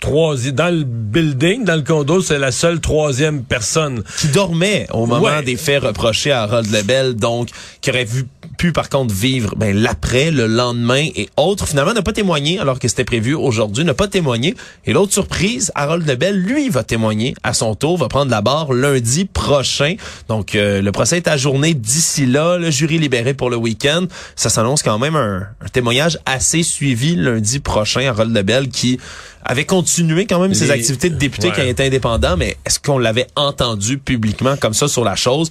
troisième 0.00 0.54
dans 0.54 0.74
le 0.76 0.84
building, 0.84 1.64
dans 1.64 1.74
le 1.76 1.82
condo, 1.82 2.20
c'est 2.20 2.38
la 2.38 2.52
seule 2.52 2.80
troisième 2.80 3.44
personne. 3.44 4.02
qui 4.18 4.28
dormait 4.28 4.86
au 4.92 5.06
moment 5.06 5.22
Ouais. 5.26 5.42
des 5.44 5.56
faits 5.56 5.82
reprochés 5.84 6.32
à 6.32 6.42
Harold 6.42 6.70
Lebel, 6.70 7.14
donc 7.14 7.48
qui 7.80 7.90
aurait 7.90 8.04
vu, 8.04 8.24
pu 8.56 8.72
par 8.72 8.88
contre 8.88 9.14
vivre 9.14 9.54
ben, 9.56 9.76
l'après, 9.76 10.30
le 10.30 10.46
lendemain 10.46 11.04
et 11.14 11.28
autres. 11.36 11.66
Finalement, 11.68 11.92
n'a 11.92 12.02
pas 12.02 12.12
témoigné 12.12 12.58
alors 12.58 12.78
que 12.78 12.88
c'était 12.88 13.04
prévu 13.04 13.34
aujourd'hui, 13.34 13.84
n'a 13.84 13.94
pas 13.94 14.08
témoigné. 14.08 14.54
Et 14.86 14.92
l'autre 14.92 15.12
surprise, 15.12 15.70
Harold 15.74 16.06
Lebel, 16.06 16.36
lui, 16.40 16.68
va 16.68 16.82
témoigner 16.84 17.34
à 17.42 17.54
son 17.54 17.74
tour, 17.74 17.98
va 17.98 18.08
prendre 18.08 18.30
la 18.30 18.40
barre 18.40 18.72
lundi 18.72 19.24
prochain. 19.26 19.94
Donc, 20.28 20.54
euh, 20.54 20.80
le 20.82 20.92
procès 20.92 21.16
est 21.18 21.28
ajourné 21.28 21.74
d'ici 21.74 22.26
là, 22.26 22.56
le 22.58 22.70
jury 22.70 22.98
libéré 22.98 23.34
pour 23.34 23.50
le 23.50 23.56
week-end. 23.56 24.06
Ça 24.36 24.48
s'annonce 24.50 24.82
quand 24.82 24.98
même 24.98 25.16
un, 25.16 25.46
un 25.60 25.68
témoignage 25.72 26.18
assez 26.26 26.62
suivi 26.62 27.14
lundi 27.16 27.58
prochain. 27.60 28.00
Harold 28.08 28.34
Lebel 28.34 28.68
qui 28.68 28.98
avait 29.44 29.64
continué 29.64 30.26
quand 30.26 30.40
même 30.40 30.52
ses 30.52 30.70
activités 30.70 31.10
de 31.10 31.16
député 31.16 31.48
Ouais. 31.48 31.52
quand 31.56 31.62
il 31.62 31.68
était 31.68 31.86
indépendant, 31.86 32.36
mais 32.36 32.56
est-ce 32.66 32.78
qu'on 32.80 32.98
l'avait 32.98 33.28
entendu 33.36 33.96
publiquement 33.98 34.56
comme 34.56 34.74
ça 34.74 34.88
sur 34.88 35.04
la 35.04 35.16
chose? 35.16 35.50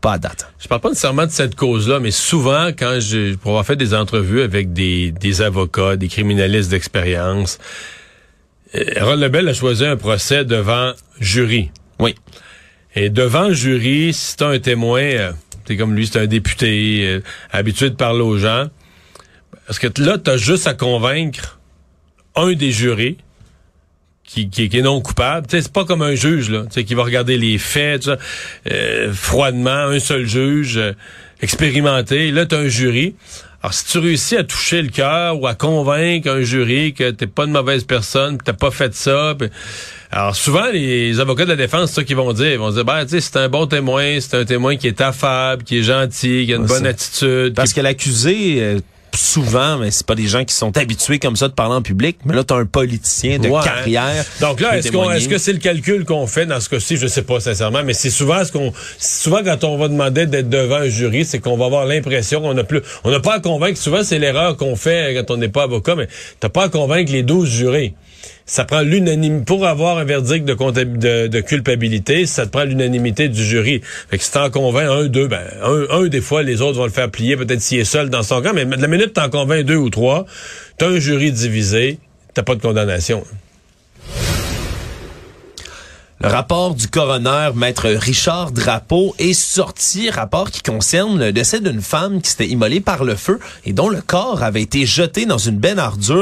Pas 0.00 0.12
à 0.12 0.18
date. 0.18 0.52
Je 0.58 0.66
parle 0.66 0.80
pas 0.80 0.88
nécessairement 0.88 1.26
de 1.26 1.30
cette 1.30 1.54
cause-là, 1.54 2.00
mais 2.00 2.10
souvent, 2.10 2.68
quand 2.68 2.98
je, 3.00 3.34
pour 3.34 3.50
avoir 3.50 3.66
fait 3.66 3.76
des 3.76 3.92
entrevues 3.92 4.40
avec 4.40 4.72
des, 4.72 5.12
des 5.12 5.42
avocats, 5.42 5.96
des 5.96 6.08
criminalistes 6.08 6.70
d'expérience, 6.70 7.58
euh, 8.74 8.84
Harold 8.96 9.20
Lebel 9.20 9.48
a 9.48 9.54
choisi 9.54 9.84
un 9.84 9.96
procès 9.96 10.44
devant 10.44 10.92
jury. 11.20 11.70
Oui. 11.98 12.14
Et 12.94 13.10
devant 13.10 13.52
jury, 13.52 14.12
si 14.12 14.36
t'as 14.36 14.48
un 14.48 14.58
témoin, 14.58 15.02
euh, 15.02 15.32
t'es 15.64 15.76
comme 15.76 15.94
lui, 15.94 16.06
c'est 16.06 16.18
un 16.18 16.26
député, 16.26 17.06
euh, 17.06 17.20
habitué 17.50 17.90
de 17.90 17.94
parler 17.94 18.22
aux 18.22 18.38
gens, 18.38 18.68
parce 19.66 19.78
que 19.78 19.88
là, 20.02 20.18
t'as 20.18 20.36
juste 20.36 20.66
à 20.66 20.74
convaincre 20.74 21.60
un 22.36 22.52
des 22.52 22.72
jurés 22.72 23.16
qui, 24.32 24.48
qui, 24.48 24.68
qui 24.68 24.78
est 24.78 24.82
non 24.82 25.00
coupable. 25.00 25.46
Tu 25.48 25.56
sais, 25.56 25.62
c'est 25.62 25.72
pas 25.72 25.84
comme 25.84 26.02
un 26.02 26.14
juge, 26.14 26.50
là, 26.50 26.60
tu 26.66 26.74
sais, 26.74 26.84
qui 26.84 26.94
va 26.94 27.02
regarder 27.02 27.36
les 27.36 27.58
faits, 27.58 28.08
euh, 28.70 29.12
froidement, 29.12 29.70
un 29.70 29.98
seul 29.98 30.24
juge, 30.26 30.76
euh, 30.76 30.92
expérimenté. 31.42 32.30
Là, 32.30 32.46
t'as 32.46 32.58
un 32.58 32.68
jury. 32.68 33.14
Alors, 33.62 33.74
si 33.74 33.84
tu 33.86 33.98
réussis 33.98 34.36
à 34.36 34.44
toucher 34.44 34.80
le 34.80 34.88
cœur 34.88 35.38
ou 35.40 35.46
à 35.46 35.54
convaincre 35.54 36.30
un 36.30 36.40
jury 36.42 36.94
que 36.94 37.10
t'es 37.10 37.26
pas 37.26 37.44
une 37.44 37.50
mauvaise 37.52 37.84
personne, 37.84 38.38
que 38.38 38.44
t'as 38.44 38.52
pas 38.54 38.70
fait 38.70 38.94
ça, 38.94 39.34
puis- 39.38 39.48
alors 40.12 40.34
souvent 40.34 40.66
les 40.72 41.20
avocats 41.20 41.44
de 41.44 41.50
la 41.50 41.56
défense, 41.56 41.90
c'est 41.90 41.96
ça 41.96 42.04
qu'ils 42.04 42.16
vont 42.16 42.32
dire. 42.32 42.52
Ils 42.52 42.58
vont 42.58 42.70
dire, 42.70 42.84
ben, 42.84 43.04
tu 43.04 43.10
sais, 43.10 43.20
c'est 43.20 43.36
un 43.36 43.48
bon 43.50 43.66
témoin, 43.66 44.18
c'est 44.20 44.34
un 44.36 44.44
témoin 44.46 44.76
qui 44.76 44.86
est 44.86 45.00
affable, 45.02 45.62
qui 45.64 45.78
est 45.78 45.82
gentil, 45.82 46.46
qui 46.46 46.52
a 46.52 46.56
une 46.56 46.62
Ouais, 46.62 46.68
bonne 46.68 46.86
attitude. 46.86 47.54
Parce 47.54 47.70
qui- 47.70 47.76
que 47.76 47.80
l'accusé, 47.82 48.56
euh, 48.60 48.80
souvent, 49.16 49.78
mais 49.78 49.90
c'est 49.90 50.06
pas 50.06 50.14
des 50.14 50.26
gens 50.28 50.44
qui 50.44 50.54
sont 50.54 50.76
habitués 50.76 51.18
comme 51.18 51.36
ça 51.36 51.48
de 51.48 51.52
parler 51.52 51.74
en 51.74 51.82
public, 51.82 52.18
mais 52.24 52.34
là, 52.34 52.44
t'as 52.44 52.56
un 52.56 52.66
politicien 52.66 53.38
de 53.38 53.48
Ouais. 53.48 53.62
carrière. 53.64 54.24
Donc 54.40 54.60
là, 54.60 54.78
est-ce 54.78 54.90
qu'on, 54.92 55.10
est-ce 55.10 55.28
que 55.28 55.38
c'est 55.38 55.52
le 55.52 55.58
calcul 55.58 56.04
qu'on 56.04 56.26
fait 56.26 56.46
dans 56.46 56.60
ce 56.60 56.68
cas-ci? 56.68 56.96
Je 56.96 57.06
sais 57.06 57.22
pas 57.22 57.40
sincèrement, 57.40 57.82
mais 57.84 57.92
c'est 57.94 58.10
souvent 58.10 58.44
ce 58.44 58.52
qu'on, 58.52 58.72
souvent 58.98 59.42
quand 59.44 59.64
on 59.64 59.76
va 59.78 59.88
demander 59.88 60.26
d'être 60.26 60.48
devant 60.48 60.76
un 60.76 60.88
jury, 60.88 61.24
c'est 61.24 61.38
qu'on 61.40 61.56
va 61.56 61.66
avoir 61.66 61.86
l'impression 61.86 62.40
qu'on 62.40 62.56
a 62.56 62.64
plus, 62.64 62.80
on 63.04 63.10
n'a 63.10 63.20
pas 63.20 63.34
à 63.34 63.40
convaincre. 63.40 63.78
Souvent, 63.78 64.02
c'est 64.04 64.18
l'erreur 64.18 64.56
qu'on 64.56 64.76
fait 64.76 65.14
quand 65.14 65.34
on 65.34 65.36
n'est 65.38 65.48
pas 65.48 65.64
avocat, 65.64 65.94
mais 65.96 66.08
t'as 66.38 66.48
pas 66.48 66.64
à 66.64 66.68
convaincre 66.68 67.12
les 67.12 67.22
12 67.22 67.48
jurés. 67.48 67.94
Ça 68.46 68.64
prend 68.64 68.80
l'unanimité 68.80 69.44
pour 69.44 69.66
avoir 69.66 69.98
un 69.98 70.04
verdict 70.04 70.44
de, 70.44 71.40
culpabilité, 71.40 72.26
ça 72.26 72.46
te 72.46 72.50
prend 72.50 72.64
l'unanimité 72.64 73.28
du 73.28 73.42
jury. 73.42 73.80
Fait 74.10 74.18
que 74.18 74.24
si 74.24 74.32
t'en 74.32 74.50
convaincs 74.50 74.90
un, 74.90 75.06
deux, 75.06 75.28
ben 75.28 75.42
un, 75.62 76.06
des 76.06 76.20
fois 76.20 76.42
les 76.42 76.60
autres 76.60 76.78
vont 76.78 76.84
le 76.84 76.90
faire 76.90 77.10
plier, 77.10 77.36
peut-être 77.36 77.60
s'il 77.60 77.78
est 77.78 77.84
seul 77.84 78.10
dans 78.10 78.22
son 78.22 78.42
camp, 78.42 78.52
mais 78.54 78.64
la 78.64 78.88
minute 78.88 79.12
t'en 79.12 79.30
convaincs 79.30 79.64
deux 79.64 79.76
ou 79.76 79.90
trois, 79.90 80.26
t'as 80.78 80.88
un 80.88 80.98
jury 80.98 81.32
divisé, 81.32 81.98
t'as 82.34 82.42
pas 82.42 82.54
de 82.54 82.62
condamnation. 82.62 83.24
Le 86.22 86.28
rapport 86.28 86.74
du 86.74 86.86
coroner, 86.86 87.52
maître 87.54 87.88
Richard 87.88 88.52
Drapeau, 88.52 89.14
est 89.18 89.32
sorti, 89.32 90.10
rapport 90.10 90.50
qui 90.50 90.60
concerne 90.60 91.18
le 91.18 91.32
décès 91.32 91.60
d'une 91.60 91.80
femme 91.80 92.20
qui 92.20 92.28
s'était 92.28 92.46
immolée 92.46 92.80
par 92.80 93.04
le 93.04 93.14
feu 93.14 93.40
et 93.64 93.72
dont 93.72 93.88
le 93.88 94.02
corps 94.02 94.42
avait 94.42 94.60
été 94.60 94.84
jeté 94.84 95.24
dans 95.24 95.38
une 95.38 95.56
benne 95.56 95.80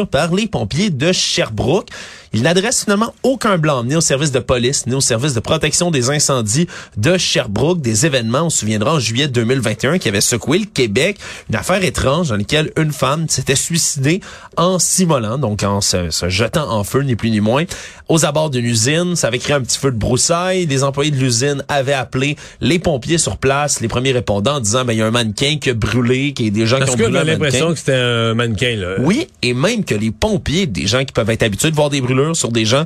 par 0.09 0.33
les 0.33 0.47
pompiers 0.47 0.91
de 0.91 1.11
Sherbrooke. 1.11 1.89
Il 2.33 2.43
n'adresse 2.43 2.85
finalement 2.85 3.15
aucun 3.23 3.59
blanc 3.59 3.85
ni 3.85 3.97
au 3.97 4.01
service 4.01 4.33
de 4.33 4.39
police 4.39 4.87
ni 4.87 4.95
au 4.95 5.01
service 5.01 5.35
de 5.35 5.41
protection 5.41 5.91
des 5.91 6.11
incendies 6.11 6.67
de 6.97 7.17
Sherbrooke, 7.17 7.81
des 7.81 8.07
événements, 8.07 8.43
on 8.43 8.51
se 8.51 8.59
souviendra, 8.59 8.95
en 8.95 8.99
juillet 8.99 9.29
2021 9.29 9.99
qui 9.99 10.09
avait 10.09 10.21
secoué 10.21 10.59
le 10.59 10.67
Québec, 10.67 11.19
une 11.49 11.57
affaire 11.57 11.83
étrange 11.83 12.29
dans 12.29 12.37
laquelle 12.37 12.71
une 12.77 12.93
femme 12.93 13.29
s'était 13.29 13.55
suicidée 13.55 14.21
en 14.57 14.79
s'immolant, 14.79 15.39
donc 15.39 15.63
en 15.63 15.81
se, 15.81 16.11
se 16.11 16.29
jetant 16.29 16.71
en 16.71 16.85
feu, 16.85 17.03
ni 17.03 17.17
plus 17.17 17.31
ni 17.31 17.41
moins, 17.41 17.65
aux 18.09 18.25
abords 18.25 18.51
d'une 18.51 18.65
usine. 18.65 19.17
Ça 19.17 19.29
avait 19.29 19.39
créé 19.39 19.55
un 19.55 19.61
petit 19.61 19.79
feu 19.79 19.91
de 19.91 19.97
broussailles. 19.97 20.67
Les 20.67 20.85
employés 20.85 21.11
de 21.11 21.17
l'usine 21.17 21.65
avaient 21.69 21.93
appelé 21.93 22.37
les 22.61 22.79
pompiers 22.79 23.19
sur 23.19 23.37
place, 23.37 23.81
les 23.81 23.89
premiers 23.89 24.13
répondants 24.13 24.57
en 24.57 24.61
disant, 24.61 24.85
ben, 24.85 24.93
il 24.93 24.99
y 24.99 25.03
a 25.03 25.07
un 25.07 25.11
mannequin 25.11 25.57
qui 25.61 25.71
a 25.71 25.75
brûlé, 25.75 26.33
qu'il 26.33 26.47
y 26.47 26.49
a 26.49 26.53
des 26.53 26.67
gens 26.67 26.79
qui 26.79 26.91
ont 26.91 26.95
que 26.95 27.03
brûlé 27.03 27.25
l'impression 27.25 27.73
que 27.73 27.79
c'était 27.79 27.95
un 27.95 28.35
mannequin, 28.35 28.77
là. 28.77 28.97
Oui, 28.99 29.29
et 29.43 29.55
même 29.55 29.85
que 29.85 29.95
les 29.95 30.11
pompiers, 30.11 30.67
des 30.67 30.87
gens 30.87 31.05
qui 31.05 31.13
peuvent 31.13 31.31
être 31.31 31.43
habitués 31.43 31.71
de 31.71 31.77
voir 31.77 31.91
des 31.91 32.01
brûlures 32.01 32.18
sur 32.35 32.51
des 32.53 32.65
gens, 32.65 32.85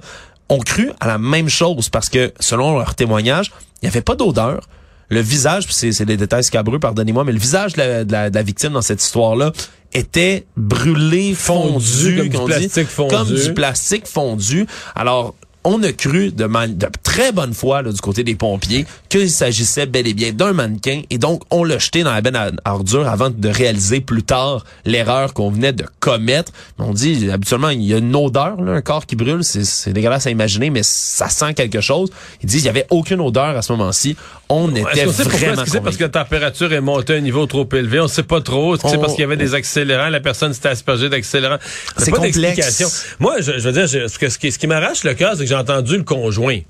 ont 0.49 0.59
cru 0.59 0.91
à 1.01 1.07
la 1.07 1.19
même 1.19 1.49
chose 1.49 1.89
parce 1.89 2.09
que, 2.09 2.33
selon 2.41 2.79
leur 2.79 2.95
témoignage, 2.95 3.51
il 3.81 3.87
n'y 3.87 3.89
avait 3.89 4.03
pas 4.03 4.15
d'odeur. 4.15 4.61
Le 5.09 5.21
visage, 5.21 5.65
c'est 5.71 6.05
des 6.05 6.17
détails 6.17 6.45
scabreux, 6.45 6.79
pardonnez-moi, 6.79 7.25
mais 7.25 7.33
le 7.33 7.39
visage 7.39 7.75
de 7.75 7.79
la, 7.79 8.05
de 8.05 8.13
la- 8.13 8.31
de 8.31 8.35
la 8.35 8.43
victime 8.43 8.73
dans 8.73 8.83
cette 8.83 9.03
histoire-là 9.03 9.53
était 9.95 10.47
brûlé, 10.57 11.35
fondu, 11.35 11.85
Fondu, 11.85 12.17
comme 12.17 12.29
du 12.51 12.67
dit, 12.67 12.85
fondu. 12.85 13.15
comme 13.15 13.29
du 13.35 13.53
plastique 13.55 14.07
fondu. 14.07 14.67
Alors, 14.95 15.35
on 15.65 15.83
a 15.83 15.93
cru 15.93 16.31
de, 16.33 16.45
man- 16.47 16.77
de 16.77 16.87
très 17.03 17.33
bonne 17.33 17.55
foi 17.55 17.83
là, 17.83 17.93
du 17.93 18.01
côté 18.01 18.25
des 18.25 18.35
pompiers 18.35 18.85
qu'il 19.09 19.31
s'agissait 19.31 19.87
bel 19.87 20.07
et 20.07 20.15
bien 20.15 20.33
d'un 20.33 20.53
mannequin 20.53 21.03
et 21.11 21.19
donc 21.19 21.43
on 21.51 21.65
l'a 21.65 21.79
jeté 21.79 22.03
dans 22.03 22.13
la 22.13 22.21
benne 22.21 22.37
à 22.65 22.75
ordures 22.75 23.07
avant 23.09 23.31
de 23.31 23.49
réaliser 23.49 24.01
plus 24.01 24.23
tard 24.23 24.65
l'erreur 24.85 25.35
qu'on 25.35 25.51
venait 25.51 25.73
de 25.73 25.85
commettre. 26.01 26.53
On 26.79 26.93
dit 26.93 27.31
habituellement 27.31 27.69
il 27.71 27.83
y 27.83 27.95
a 27.95 27.99
une 27.99 28.15
odeur, 28.17 28.61
là, 28.61 28.73
un 28.73 28.81
corps 28.81 29.07
qui 29.07 29.17
brûle, 29.17 29.45
c'est- 29.45 29.91
dégueulasse 29.93 30.27
à 30.27 30.31
imaginer, 30.31 30.71
mais 30.71 30.81
ça 30.83 31.29
sent 31.29 31.55
quelque 31.55 31.81
chose. 31.81 32.11
Ils 32.43 32.47
disent 32.49 32.63
il 32.63 32.67
y 32.67 32.71
avait 32.71 32.87
aucune 32.91 33.21
odeur 33.21 33.57
à 33.57 33.63
ce 33.63 33.73
moment-ci. 33.73 34.17
On 34.49 34.75
était 34.75 35.05
pourquoi? 35.05 35.25
vraiment 35.39 35.63
c'est 35.67 35.81
parce 35.81 35.97
que 35.97 36.03
la 36.05 36.09
température 36.11 36.73
est 36.73 36.81
montée 36.81 37.15
à 37.15 37.17
un 37.17 37.21
niveau 37.21 37.47
trop 37.47 37.69
élevé? 37.73 38.01
On 38.01 38.09
sait 38.09 38.23
pas 38.23 38.41
trop. 38.41 38.75
Est-ce 38.75 38.83
que 38.83 38.89
c'est 38.91 38.97
On- 38.97 39.01
parce 39.01 39.13
qu'il 39.15 39.23
y 39.23 39.25
avait 39.25 39.37
des 39.37 39.55
accélérants? 39.55 40.09
La 40.11 40.21
personne 40.21 40.53
s'était 40.53 40.69
aspergée 40.69 41.09
d'accélérants? 41.09 41.57
On 41.97 42.01
C'est 42.03 42.11
pas 42.11 42.19
d'explication. 42.19 42.89
Moi, 43.19 43.37
je, 43.41 43.53
je 43.59 43.69
veux 43.69 43.73
dire, 43.73 43.87
je- 43.87 44.09
ce, 44.09 44.19
que- 44.19 44.29
ce 44.29 44.39
qui, 44.39 44.53
ce 44.53 44.59
qui 44.59 44.67
m'arrache 44.67 45.05
le 45.05 45.15
cœur, 45.15 45.33
c'est 45.37 45.45
que 45.45 45.49
j'ai 45.53 45.59
entendu 45.59 45.99
le 45.99 46.03
conjoint, 46.03 46.61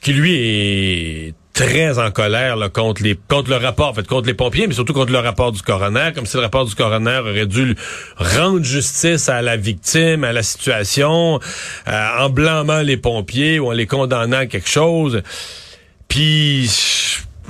qui 0.00 0.14
lui 0.14 0.34
est 0.34 1.34
très 1.52 1.98
en 1.98 2.10
colère 2.10 2.56
là, 2.56 2.70
contre 2.70 3.02
les 3.02 3.14
contre 3.14 3.50
le 3.50 3.56
rapport, 3.56 3.88
en 3.88 3.92
fait, 3.92 4.06
contre 4.06 4.26
les 4.26 4.32
pompiers, 4.32 4.66
mais 4.66 4.72
surtout 4.72 4.94
contre 4.94 5.12
le 5.12 5.18
rapport 5.18 5.52
du 5.52 5.60
coroner, 5.60 6.12
comme 6.14 6.24
si 6.24 6.38
le 6.38 6.42
rapport 6.42 6.64
du 6.64 6.74
coroner 6.74 7.18
aurait 7.18 7.44
dû 7.44 7.76
rendre 8.16 8.64
justice 8.64 9.28
à 9.28 9.42
la 9.42 9.58
victime, 9.58 10.24
à 10.24 10.32
la 10.32 10.42
situation, 10.42 11.40
euh, 11.88 12.08
en 12.18 12.30
blâmant 12.30 12.80
les 12.80 12.96
pompiers 12.96 13.58
ou 13.58 13.68
en 13.68 13.72
les 13.72 13.86
condamnant 13.86 14.38
à 14.38 14.46
quelque 14.46 14.70
chose. 14.70 15.20
Puis 16.08 16.70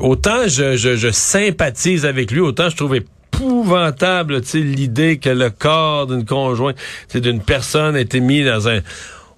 autant 0.00 0.48
je, 0.48 0.76
je, 0.76 0.96
je 0.96 1.10
sympathise 1.12 2.04
avec 2.04 2.32
lui, 2.32 2.40
autant 2.40 2.70
je 2.70 2.76
trouve 2.76 2.96
épouvantable 2.96 4.40
l'idée 4.54 5.18
que 5.18 5.30
le 5.30 5.50
corps 5.50 6.08
d'une 6.08 6.24
conjointe, 6.24 6.76
d'une 7.14 7.40
personne 7.40 7.94
a 7.94 8.00
été 8.00 8.18
mis 8.18 8.42
dans 8.42 8.68
un... 8.68 8.80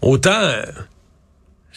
Autant... 0.00 0.52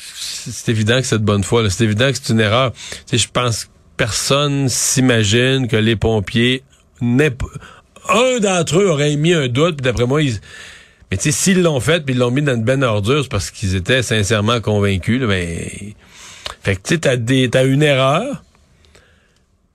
C'est 0.04 0.70
évident 0.70 1.00
que 1.00 1.06
c'est 1.06 1.20
de 1.20 1.24
bonne 1.24 1.44
foi, 1.44 1.70
c'est 1.70 1.84
évident 1.84 2.12
que 2.12 2.18
c'est 2.22 2.34
une 2.34 2.40
erreur. 2.40 2.74
Je 3.12 3.28
pense 3.32 3.66
que 3.66 3.70
personne 3.98 4.70
s'imagine 4.70 5.68
que 5.68 5.78
les 5.78 5.96
pompiers... 5.96 6.64
Un 7.02 8.40
d'entre 8.40 8.80
eux 8.80 8.90
aurait 8.90 9.16
mis 9.16 9.34
un 9.34 9.48
doute, 9.48 9.78
puis 9.78 9.84
d'après 9.84 10.06
moi, 10.06 10.24
ils... 10.24 10.40
Mais 11.12 11.18
tu 11.18 11.24
sais, 11.24 11.32
s'ils 11.32 11.62
l'ont 11.62 11.80
fait, 11.80 12.04
puis 12.06 12.16
ils 12.16 12.18
l'ont 12.18 12.32
mis 12.32 12.42
dans 12.42 12.56
une 12.56 12.64
benne 12.64 12.84
à 12.84 12.88
ordures, 12.88 13.24
c'est 13.24 13.30
parce 13.30 13.52
qu'ils 13.52 13.76
étaient 13.76 14.02
sincèrement 14.02 14.60
convaincus. 14.62 15.22
Là, 15.22 15.28
ben... 15.28 15.70
Fait 16.64 16.76
que 16.76 16.82
tu 16.82 16.94
sais, 16.96 17.00
t'as 17.00 17.16
des- 17.16 17.50
une 17.66 17.84
erreur. 17.84 18.44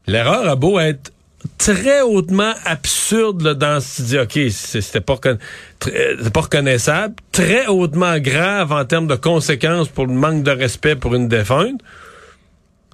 L'erreur 0.07 0.49
a 0.49 0.57
beau 0.57 0.79
être 0.79 1.13
très 1.59 2.01
hautement 2.03 2.53
absurde 2.65 3.43
là, 3.43 3.55
dans 3.55 3.81
ce 3.81 4.03
dis 4.03 4.19
ok 4.19 4.39
c'était 4.51 5.01
pas 5.01 5.15
reconna- 5.15 5.39
c'est 5.83 6.33
pas 6.33 6.41
reconnaissable 6.41 7.15
très 7.33 7.67
hautement 7.67 8.19
grave 8.19 8.73
en 8.73 8.85
termes 8.85 9.07
de 9.07 9.17
conséquences 9.17 9.89
pour 9.89 10.07
le 10.07 10.13
manque 10.15 10.43
de 10.43 10.51
respect 10.51 10.97
pour 10.97 11.15
une 11.15 11.29
défunte 11.29 11.81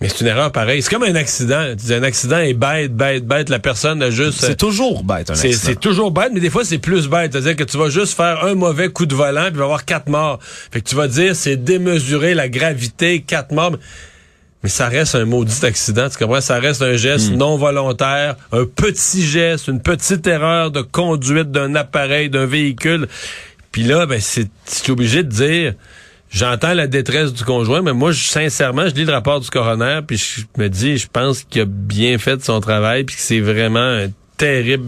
mais 0.00 0.08
c'est 0.08 0.22
une 0.22 0.26
erreur 0.26 0.50
pareille 0.50 0.82
c'est 0.82 0.90
comme 0.90 1.04
un 1.04 1.14
accident 1.14 1.66
tu 1.78 1.86
dis 1.86 1.94
un 1.94 2.02
accident 2.02 2.38
est 2.38 2.54
bête 2.54 2.92
bête 2.96 3.24
bête 3.26 3.48
la 3.48 3.58
personne 3.60 4.02
a 4.02 4.10
juste 4.10 4.40
C'est 4.40 4.56
toujours 4.56 5.04
bête 5.04 5.30
un 5.30 5.34
c'est, 5.34 5.48
accident. 5.48 5.64
c'est 5.68 5.80
toujours 5.80 6.10
bête, 6.10 6.30
mais 6.34 6.40
des 6.40 6.50
fois, 6.50 6.64
c'est 6.64 6.78
plus 6.78 7.08
bête. 7.08 7.32
C'est-à-dire 7.32 7.54
que 7.54 7.62
tu 7.64 7.76
vas 7.78 7.88
juste 7.88 8.16
faire 8.16 8.42
un 8.44 8.54
mauvais 8.54 8.88
coup 8.88 9.06
de 9.06 9.14
volant, 9.14 9.42
puis 9.44 9.50
il 9.52 9.58
va 9.58 9.62
y 9.62 9.64
avoir 9.64 9.84
quatre 9.84 10.08
morts. 10.08 10.38
Fait 10.42 10.80
que 10.80 10.88
tu 10.88 10.96
vas 10.96 11.06
dire, 11.06 11.36
c'est 11.36 11.56
démesuré 11.56 12.34
la 12.34 12.48
gravité, 12.48 13.20
quatre 13.22 13.52
morts. 13.52 13.76
Mais 14.62 14.68
ça 14.68 14.88
reste 14.88 15.14
un 15.16 15.24
maudit 15.24 15.64
accident, 15.64 16.08
tu 16.08 16.18
comprends? 16.18 16.40
Ça 16.40 16.58
reste 16.60 16.82
un 16.82 16.96
geste 16.96 17.30
Hmm. 17.32 17.36
non 17.36 17.56
volontaire, 17.56 18.36
un 18.52 18.64
petit 18.64 19.26
geste, 19.26 19.66
une 19.68 19.80
petite 19.82 20.26
erreur 20.26 20.70
de 20.70 20.82
conduite 20.82 21.50
d'un 21.50 21.74
appareil, 21.74 22.30
d'un 22.30 22.46
véhicule. 22.46 23.08
Puis 23.72 23.82
là, 23.82 24.06
ben, 24.06 24.20
c'est, 24.20 24.48
obligé 24.88 25.22
de 25.24 25.28
dire, 25.30 25.74
j'entends 26.30 26.74
la 26.74 26.86
détresse 26.86 27.32
du 27.32 27.42
conjoint, 27.42 27.82
mais 27.82 27.92
moi, 27.92 28.12
je- 28.12 28.22
sincèrement, 28.24 28.86
je 28.88 28.94
lis 28.94 29.04
le 29.04 29.12
rapport 29.12 29.40
du 29.40 29.50
coroner, 29.50 30.00
puis 30.06 30.16
je 30.16 30.42
me 30.62 30.68
dis, 30.68 30.96
je 30.98 31.08
pense 31.12 31.42
qu'il 31.42 31.62
a 31.62 31.64
bien 31.66 32.18
fait 32.18 32.44
son 32.44 32.60
travail, 32.60 33.04
puis 33.04 33.16
que 33.16 33.22
c'est 33.22 33.40
vraiment 33.40 33.80
un 33.80 34.08
terrible 34.36 34.84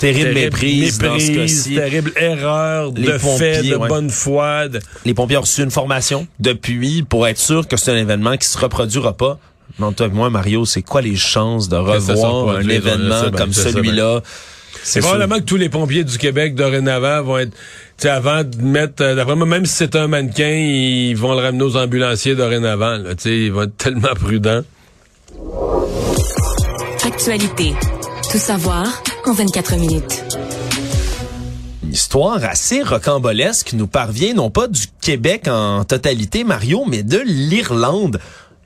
terrible, 0.00 0.34
méprise, 0.34 0.98
dans 0.98 1.18
ce 1.18 1.74
terrible 1.74 2.12
erreur 2.16 2.92
Les 2.96 3.02
de 3.12 3.18
fait, 3.18 3.62
de 3.62 3.76
ouais. 3.76 3.88
bonne 3.88 4.10
foi. 4.10 4.68
de- 4.68 4.80
les 5.04 5.14
pompiers 5.14 5.36
ont 5.36 5.42
reçu 5.42 5.62
une 5.62 5.70
formation 5.70 6.26
depuis 6.40 7.02
pour 7.02 7.26
être 7.28 7.38
sûr 7.38 7.68
que 7.68 7.76
c'est 7.76 7.92
un 7.92 7.96
événement 7.96 8.36
qui 8.36 8.48
se 8.48 8.58
reproduira 8.58 9.12
pas. 9.16 9.38
Non, 9.78 9.92
toi 9.92 10.06
et 10.06 10.10
moi, 10.10 10.30
Mario, 10.30 10.64
c'est 10.66 10.82
quoi 10.82 11.00
les 11.00 11.16
chances 11.16 11.68
de 11.68 11.76
revoir 11.76 12.56
un 12.56 12.68
événement 12.68 13.20
bien, 13.22 13.30
comme 13.30 13.52
sais 13.52 13.70
celui-là? 13.72 14.20
C'est 14.82 15.00
probablement 15.00 15.36
que 15.38 15.44
tous 15.44 15.56
les 15.56 15.68
pompiers 15.68 16.04
du 16.04 16.16
Québec 16.16 16.54
dorénavant 16.54 17.22
vont 17.22 17.38
être, 17.38 17.50
tu 17.52 17.56
sais, 17.98 18.08
avant 18.08 18.44
de 18.44 18.56
mettre, 18.62 19.02
euh, 19.02 19.14
d'après 19.14 19.36
moi, 19.36 19.46
même 19.46 19.66
si 19.66 19.74
c'est 19.74 19.94
un 19.96 20.06
mannequin, 20.06 20.48
ils 20.48 21.14
vont 21.14 21.34
le 21.34 21.40
ramener 21.40 21.62
aux 21.64 21.76
ambulanciers 21.76 22.34
dorénavant. 22.34 22.96
Là, 22.96 23.14
tu 23.14 23.22
sais, 23.24 23.38
ils 23.38 23.52
vont 23.52 23.62
être 23.64 23.76
tellement 23.76 24.14
prudents. 24.14 24.62
Actualité. 27.04 27.74
Tout 28.30 28.38
savoir 28.38 29.02
en 29.26 29.32
24 29.32 29.76
minutes. 29.76 30.24
Une 31.82 31.92
histoire 31.92 32.42
assez 32.44 32.82
rocambolesque 32.82 33.72
nous 33.72 33.86
parvient 33.86 34.34
non 34.34 34.50
pas 34.50 34.68
du 34.68 34.86
Québec 35.00 35.48
en 35.48 35.84
totalité, 35.84 36.44
Mario, 36.44 36.84
mais 36.86 37.02
de 37.02 37.20
l'Irlande. 37.24 38.20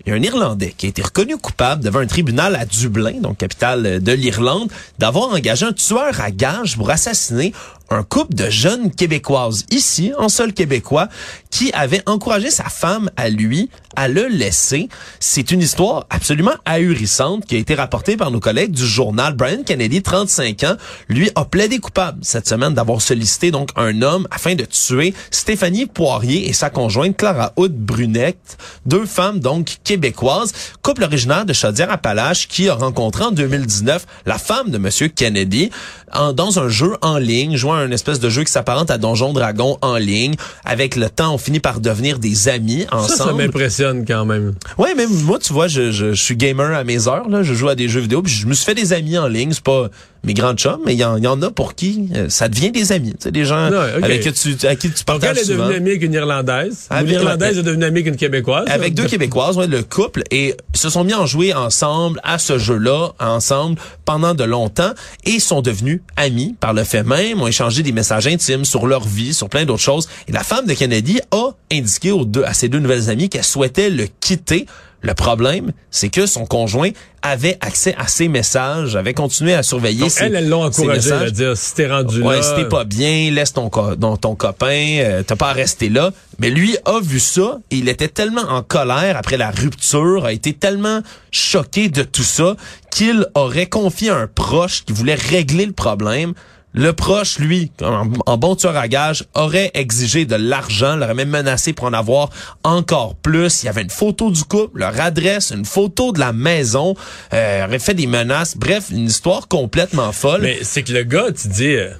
Il 0.06 0.10
y 0.10 0.12
a 0.12 0.16
un 0.16 0.22
Irlandais 0.22 0.74
qui 0.76 0.84
a 0.84 0.88
été 0.90 1.00
reconnu 1.00 1.38
coupable 1.38 1.82
devant 1.82 2.00
un 2.00 2.06
tribunal 2.06 2.56
à 2.56 2.66
Dublin, 2.66 3.20
donc 3.20 3.38
capitale 3.38 4.02
de 4.02 4.12
l'Irlande, 4.12 4.70
d'avoir 4.98 5.30
engagé 5.30 5.64
un 5.64 5.72
tueur 5.72 6.20
à 6.20 6.30
gages 6.30 6.76
pour 6.76 6.90
assassiner 6.90 7.54
un 7.88 8.02
couple 8.02 8.34
de 8.34 8.50
jeunes 8.50 8.90
Québécoises 8.90 9.64
ici, 9.70 10.12
en 10.18 10.28
sol 10.28 10.52
québécois, 10.52 11.08
qui 11.54 11.70
avait 11.72 12.02
encouragé 12.06 12.50
sa 12.50 12.64
femme 12.64 13.10
à 13.16 13.28
lui 13.28 13.70
à 13.94 14.08
le 14.08 14.26
laisser. 14.26 14.88
C'est 15.20 15.52
une 15.52 15.60
histoire 15.60 16.04
absolument 16.10 16.54
ahurissante 16.64 17.46
qui 17.46 17.54
a 17.54 17.58
été 17.58 17.76
rapportée 17.76 18.16
par 18.16 18.32
nos 18.32 18.40
collègues 18.40 18.72
du 18.72 18.84
journal. 18.84 19.34
Brian 19.34 19.62
Kennedy, 19.64 20.02
35 20.02 20.64
ans, 20.64 20.74
lui 21.08 21.30
a 21.36 21.44
plaidé 21.44 21.78
coupable 21.78 22.18
cette 22.22 22.48
semaine 22.48 22.74
d'avoir 22.74 23.00
sollicité 23.00 23.52
donc 23.52 23.68
un 23.76 24.02
homme 24.02 24.26
afin 24.32 24.56
de 24.56 24.64
tuer 24.64 25.14
Stéphanie 25.30 25.86
Poirier 25.86 26.48
et 26.48 26.52
sa 26.52 26.70
conjointe 26.70 27.16
Clara 27.16 27.52
Hood 27.54 27.72
Brunette, 27.76 28.58
deux 28.84 29.06
femmes 29.06 29.38
donc 29.38 29.76
québécoises, 29.84 30.52
couple 30.82 31.04
originaire 31.04 31.44
de 31.46 31.52
Chaudière-Appalaches 31.52 32.48
qui 32.48 32.68
a 32.68 32.74
rencontré 32.74 33.22
en 33.22 33.30
2019 33.30 34.06
la 34.26 34.38
femme 34.38 34.70
de 34.70 34.78
monsieur 34.78 35.06
Kennedy 35.06 35.70
en- 36.12 36.32
dans 36.32 36.58
un 36.58 36.68
jeu 36.68 36.96
en 37.00 37.18
ligne, 37.18 37.56
jouant 37.56 37.74
à 37.74 37.78
un 37.78 37.92
espèce 37.92 38.18
de 38.18 38.28
jeu 38.28 38.42
qui 38.42 38.50
s'apparente 38.50 38.90
à 38.90 38.98
Donjon 38.98 39.32
Dragon 39.32 39.78
en 39.82 39.96
ligne. 39.98 40.34
Avec 40.64 40.96
le 40.96 41.08
temps, 41.10 41.34
fini 41.44 41.60
par 41.60 41.80
devenir 41.80 42.18
des 42.18 42.48
amis 42.48 42.86
Ça, 42.90 42.98
ça 43.08 43.24
ensemble. 43.24 43.42
m'impressionne 43.42 44.04
quand 44.06 44.24
même. 44.24 44.54
Ouais, 44.78 44.94
même 44.94 45.10
moi, 45.22 45.38
tu 45.38 45.52
vois, 45.52 45.68
je, 45.68 45.90
je, 45.92 46.12
je 46.12 46.22
suis 46.22 46.36
gamer 46.36 46.74
à 46.76 46.84
mes 46.84 47.06
heures, 47.08 47.28
là. 47.28 47.42
Je 47.42 47.54
joue 47.54 47.68
à 47.68 47.74
des 47.74 47.88
jeux 47.88 48.00
vidéo, 48.00 48.22
puis 48.22 48.32
je 48.32 48.46
me 48.46 48.54
suis 48.54 48.64
fait 48.64 48.74
des 48.74 48.92
amis 48.92 49.16
en 49.18 49.28
ligne. 49.28 49.52
C'est 49.52 49.62
pas 49.62 49.88
mes 50.24 50.32
grands 50.32 50.54
chums, 50.54 50.80
mais 50.86 50.94
il 50.94 50.96
y, 50.96 51.00
y 51.00 51.04
en 51.04 51.42
a 51.42 51.50
pour 51.50 51.74
qui 51.74 52.08
euh, 52.16 52.30
ça 52.30 52.48
devient 52.48 52.70
des 52.70 52.92
amis. 52.92 53.10
Tu 53.12 53.24
sais, 53.24 53.30
des 53.30 53.44
gens 53.44 53.68
Ouais, 53.70 53.76
avec 54.02 54.22
qui 54.22 54.32
tu, 54.32 54.66
à 54.66 54.74
qui 54.74 54.88
tu 54.90 55.04
Donc, 55.04 55.16
elle 55.16 55.20
partages 55.20 55.38
est 55.38 55.44
souvent. 55.44 55.64
devenue 55.64 55.76
amie 55.76 55.90
avec 55.90 56.02
une 56.02 56.14
Irlandaise. 56.14 56.86
Avec- 56.88 57.10
L'Irlandaise 57.10 57.58
est 57.58 57.62
devenue 57.62 57.84
amie 57.84 57.98
avec 58.00 58.06
une 58.06 58.16
Québécoise. 58.16 58.64
Avec 58.68 58.94
deux 58.94 59.04
Québécoises, 59.04 59.58
ouais, 59.58 59.66
le 59.66 59.82
couple, 59.82 60.22
et 60.30 60.54
ils 60.74 60.80
se 60.80 60.88
sont 60.88 61.04
mis 61.04 61.12
en 61.12 61.26
jouer 61.26 61.52
ensemble 61.52 62.20
à 62.24 62.38
ce 62.38 62.56
jeu-là, 62.58 63.10
ensemble, 63.20 63.76
pendant 64.06 64.32
de 64.34 64.44
longtemps, 64.44 64.92
et 65.24 65.38
sont 65.40 65.60
devenus 65.60 66.00
amis 66.16 66.54
par 66.58 66.72
le 66.72 66.84
fait 66.84 67.02
même, 67.02 67.42
ont 67.42 67.46
échangé 67.46 67.82
des 67.82 67.92
messages 67.92 68.26
intimes 68.26 68.64
sur 68.64 68.86
leur 68.86 69.06
vie, 69.06 69.34
sur 69.34 69.50
plein 69.50 69.66
d'autres 69.66 69.82
choses. 69.82 70.08
Et 70.26 70.32
la 70.32 70.42
femme 70.42 70.64
de 70.66 70.72
Kennedy 70.72 71.20
a 71.34 71.50
indiqué 71.72 72.12
aux 72.12 72.24
deux, 72.24 72.44
à 72.44 72.54
ses 72.54 72.68
deux 72.68 72.78
nouvelles 72.78 73.10
amies 73.10 73.28
qu'elle 73.28 73.44
souhaitait 73.44 73.90
le 73.90 74.06
quitter. 74.20 74.66
Le 75.00 75.12
problème, 75.12 75.72
c'est 75.90 76.08
que 76.08 76.24
son 76.24 76.46
conjoint 76.46 76.88
avait 77.20 77.58
accès 77.60 77.94
à 77.98 78.08
ses 78.08 78.26
messages, 78.28 78.96
avait 78.96 79.12
continué 79.12 79.52
à 79.52 79.62
surveiller 79.62 80.00
Donc, 80.00 80.10
ses, 80.10 80.24
elles, 80.24 80.34
elles 80.34 80.48
l'ont 80.48 80.64
encouragé 80.64 81.12
à 81.12 81.28
dire, 81.28 81.54
si 81.58 81.74
t'es 81.74 81.86
rendu 81.90 82.22
Ouais, 82.22 82.36
là... 82.36 82.42
si 82.42 82.54
t'es 82.54 82.66
pas 82.66 82.84
bien, 82.84 83.30
laisse 83.30 83.52
ton, 83.52 83.68
co- 83.68 83.94
ton, 83.96 84.16
ton 84.16 84.34
copain, 84.34 84.96
euh, 85.00 85.22
t'as 85.22 85.36
pas 85.36 85.50
à 85.50 85.52
rester 85.52 85.90
là. 85.90 86.10
Mais 86.38 86.48
lui 86.48 86.78
a 86.86 87.00
vu 87.02 87.20
ça 87.20 87.58
et 87.70 87.76
il 87.76 87.90
était 87.90 88.08
tellement 88.08 88.48
en 88.48 88.62
colère 88.62 89.18
après 89.18 89.36
la 89.36 89.50
rupture, 89.50 90.24
a 90.24 90.32
été 90.32 90.54
tellement 90.54 91.00
choqué 91.30 91.90
de 91.90 92.02
tout 92.02 92.22
ça 92.22 92.56
qu'il 92.90 93.26
aurait 93.34 93.66
confié 93.66 94.08
à 94.08 94.16
un 94.16 94.26
proche 94.26 94.84
qui 94.86 94.94
voulait 94.94 95.16
régler 95.16 95.66
le 95.66 95.72
problème. 95.72 96.32
Le 96.76 96.92
proche, 96.92 97.38
lui, 97.38 97.70
en, 97.82 98.36
bon 98.36 98.56
tueur 98.56 98.76
à 98.76 98.88
gage, 98.88 99.24
aurait 99.34 99.70
exigé 99.74 100.26
de 100.26 100.34
l'argent, 100.34 100.96
l'aurait 100.96 101.14
même 101.14 101.30
menacé 101.30 101.72
pour 101.72 101.86
en 101.86 101.92
avoir 101.92 102.30
encore 102.64 103.14
plus. 103.14 103.62
Il 103.62 103.66
y 103.66 103.68
avait 103.68 103.82
une 103.82 103.90
photo 103.90 104.32
du 104.32 104.42
couple, 104.42 104.80
leur 104.80 105.00
adresse, 105.00 105.52
une 105.52 105.64
photo 105.64 106.10
de 106.10 106.18
la 106.18 106.32
maison, 106.32 106.96
euh, 107.32 107.64
aurait 107.64 107.78
fait 107.78 107.94
des 107.94 108.08
menaces. 108.08 108.56
Bref, 108.56 108.86
une 108.90 109.06
histoire 109.06 109.46
complètement 109.46 110.10
folle. 110.10 110.42
Mais 110.42 110.58
c'est 110.62 110.82
que 110.82 110.92
le 110.92 111.04
gars, 111.04 111.26
tu 111.30 111.46
dis, 111.46 111.74
euh, 111.74 111.90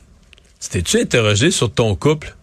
t'es-tu 0.71 0.99
interrogé 0.99 1.53
sur 1.53 1.73
ton 1.73 1.95
couple? 1.95 2.35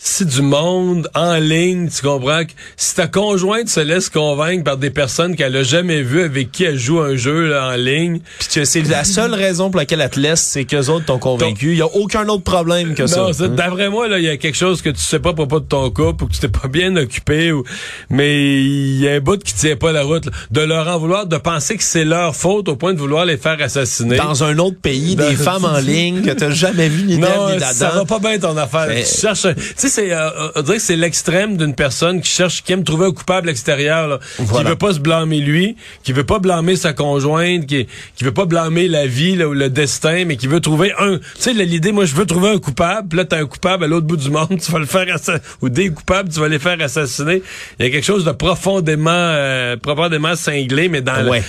Si 0.00 0.24
du 0.24 0.42
monde 0.42 1.10
en 1.16 1.34
ligne, 1.38 1.88
tu 1.88 2.02
comprends 2.02 2.44
que 2.44 2.52
si 2.76 2.94
ta 2.94 3.08
conjointe 3.08 3.68
se 3.68 3.80
laisse 3.80 4.08
convaincre 4.08 4.62
par 4.62 4.76
des 4.76 4.90
personnes 4.90 5.34
qu'elle 5.34 5.56
a 5.56 5.64
jamais 5.64 6.02
vues 6.02 6.22
avec 6.22 6.52
qui 6.52 6.62
elle 6.62 6.78
joue 6.78 7.00
un 7.00 7.16
jeu 7.16 7.48
là, 7.48 7.70
en 7.72 7.76
ligne, 7.76 8.20
Puis 8.38 8.48
que 8.54 8.64
c'est 8.64 8.82
la 8.82 9.02
seule 9.02 9.34
raison 9.34 9.70
pour 9.70 9.80
laquelle 9.80 10.00
elle 10.00 10.08
te 10.08 10.20
laisse, 10.20 10.40
c'est 10.40 10.64
qu'eux 10.64 10.86
autres 10.88 11.06
t'ont 11.06 11.18
convaincu. 11.18 11.72
Il 11.72 11.78
y 11.78 11.82
a 11.82 11.86
aucun 11.88 12.28
autre 12.28 12.44
problème 12.44 12.94
que 12.94 13.08
ça. 13.08 13.28
non, 13.40 13.48
d'après 13.48 13.90
moi, 13.90 14.06
là, 14.06 14.18
il 14.18 14.24
y 14.24 14.28
a 14.28 14.36
quelque 14.36 14.56
chose 14.56 14.82
que 14.82 14.90
tu 14.90 15.00
sais 15.00 15.18
pas 15.18 15.30
à 15.30 15.34
propos 15.34 15.58
de 15.58 15.64
ton 15.66 15.90
couple 15.90 16.24
ou 16.24 16.26
que 16.28 16.32
tu 16.32 16.38
t'es 16.38 16.48
pas 16.48 16.68
bien 16.68 16.94
occupé 16.94 17.50
ou, 17.50 17.64
mais 18.08 18.54
il 18.62 19.00
y 19.00 19.08
a 19.08 19.14
un 19.14 19.20
bout 19.20 19.42
qui 19.42 19.52
tient 19.54 19.74
pas 19.76 19.90
la 19.90 20.04
route, 20.04 20.26
là. 20.26 20.32
de 20.52 20.60
leur 20.60 20.86
en 20.86 20.98
vouloir, 21.00 21.26
de 21.26 21.38
penser 21.38 21.76
que 21.76 21.82
c'est 21.82 22.04
leur 22.04 22.36
faute 22.36 22.68
au 22.68 22.76
point 22.76 22.94
de 22.94 22.98
vouloir 23.00 23.24
les 23.24 23.36
faire 23.36 23.60
assassiner. 23.60 24.16
Dans 24.16 24.44
un 24.44 24.58
autre 24.58 24.78
pays, 24.80 25.16
Dans- 25.16 25.28
des 25.28 25.34
femmes 25.34 25.64
en 25.64 25.78
ligne 25.80 26.22
que 26.22 26.30
t'as 26.30 26.50
jamais 26.50 26.88
vu 26.88 27.02
ni 27.02 27.16
d'elles 27.18 27.28
Non, 27.36 27.50
ni 27.52 27.60
ça 27.60 27.90
va 27.90 28.04
pas 28.04 28.20
bien 28.20 28.38
ton 28.38 28.56
affaire. 28.56 28.86
Mais- 28.88 29.02
Tu 29.02 29.20
cherches, 29.22 29.46
un- 29.46 29.54
sais, 29.88 30.08
c'est, 30.08 30.12
euh, 30.12 30.30
on 30.54 30.62
dirait 30.62 30.76
que 30.78 30.82
c'est 30.82 30.96
l'extrême 30.96 31.56
d'une 31.56 31.74
personne 31.74 32.20
qui 32.20 32.30
cherche, 32.30 32.62
qui 32.62 32.72
aime 32.72 32.84
trouver 32.84 33.06
un 33.06 33.12
coupable 33.12 33.48
extérieur, 33.50 34.08
là, 34.08 34.18
Voilà. 34.38 34.64
qui 34.64 34.70
veut 34.70 34.78
pas 34.78 34.92
se 34.94 34.98
blâmer 35.00 35.40
lui, 35.40 35.76
qui 36.04 36.12
veut 36.12 36.24
pas 36.24 36.38
blâmer 36.38 36.76
sa 36.76 36.92
conjointe, 36.92 37.66
qui, 37.66 37.86
qui 38.16 38.24
veut 38.24 38.32
pas 38.32 38.44
blâmer 38.44 38.88
la 38.88 39.06
vie 39.06 39.36
là, 39.36 39.48
ou 39.48 39.52
le 39.54 39.70
destin, 39.70 40.24
mais 40.26 40.36
qui 40.36 40.46
veut 40.46 40.60
trouver 40.60 40.92
un. 40.98 41.18
Tu 41.18 41.22
sais, 41.38 41.52
l'idée, 41.52 41.92
moi, 41.92 42.04
je 42.04 42.14
veux 42.14 42.26
trouver 42.26 42.50
un 42.50 42.58
coupable. 42.58 43.08
Puis 43.08 43.16
là, 43.18 43.24
t'as 43.24 43.38
un 43.40 43.46
coupable 43.46 43.84
à 43.84 43.86
l'autre 43.86 44.06
bout 44.06 44.16
du 44.16 44.30
monde, 44.30 44.58
tu 44.64 44.70
vas 44.72 44.78
le 44.78 44.86
faire 44.86 45.06
assassiner, 45.14 45.38
ou 45.62 45.68
des 45.68 45.90
coupables, 45.90 46.28
tu 46.32 46.40
vas 46.40 46.48
les 46.48 46.58
faire 46.58 46.80
assassiner. 46.80 47.42
Il 47.78 47.86
y 47.86 47.88
a 47.88 47.90
quelque 47.92 48.04
chose 48.04 48.24
de 48.24 48.32
profondément, 48.32 49.10
euh, 49.12 49.76
profondément 49.76 50.36
cinglé, 50.36 50.88
mais 50.88 51.00
dans 51.00 51.26
Ouais. 51.28 51.42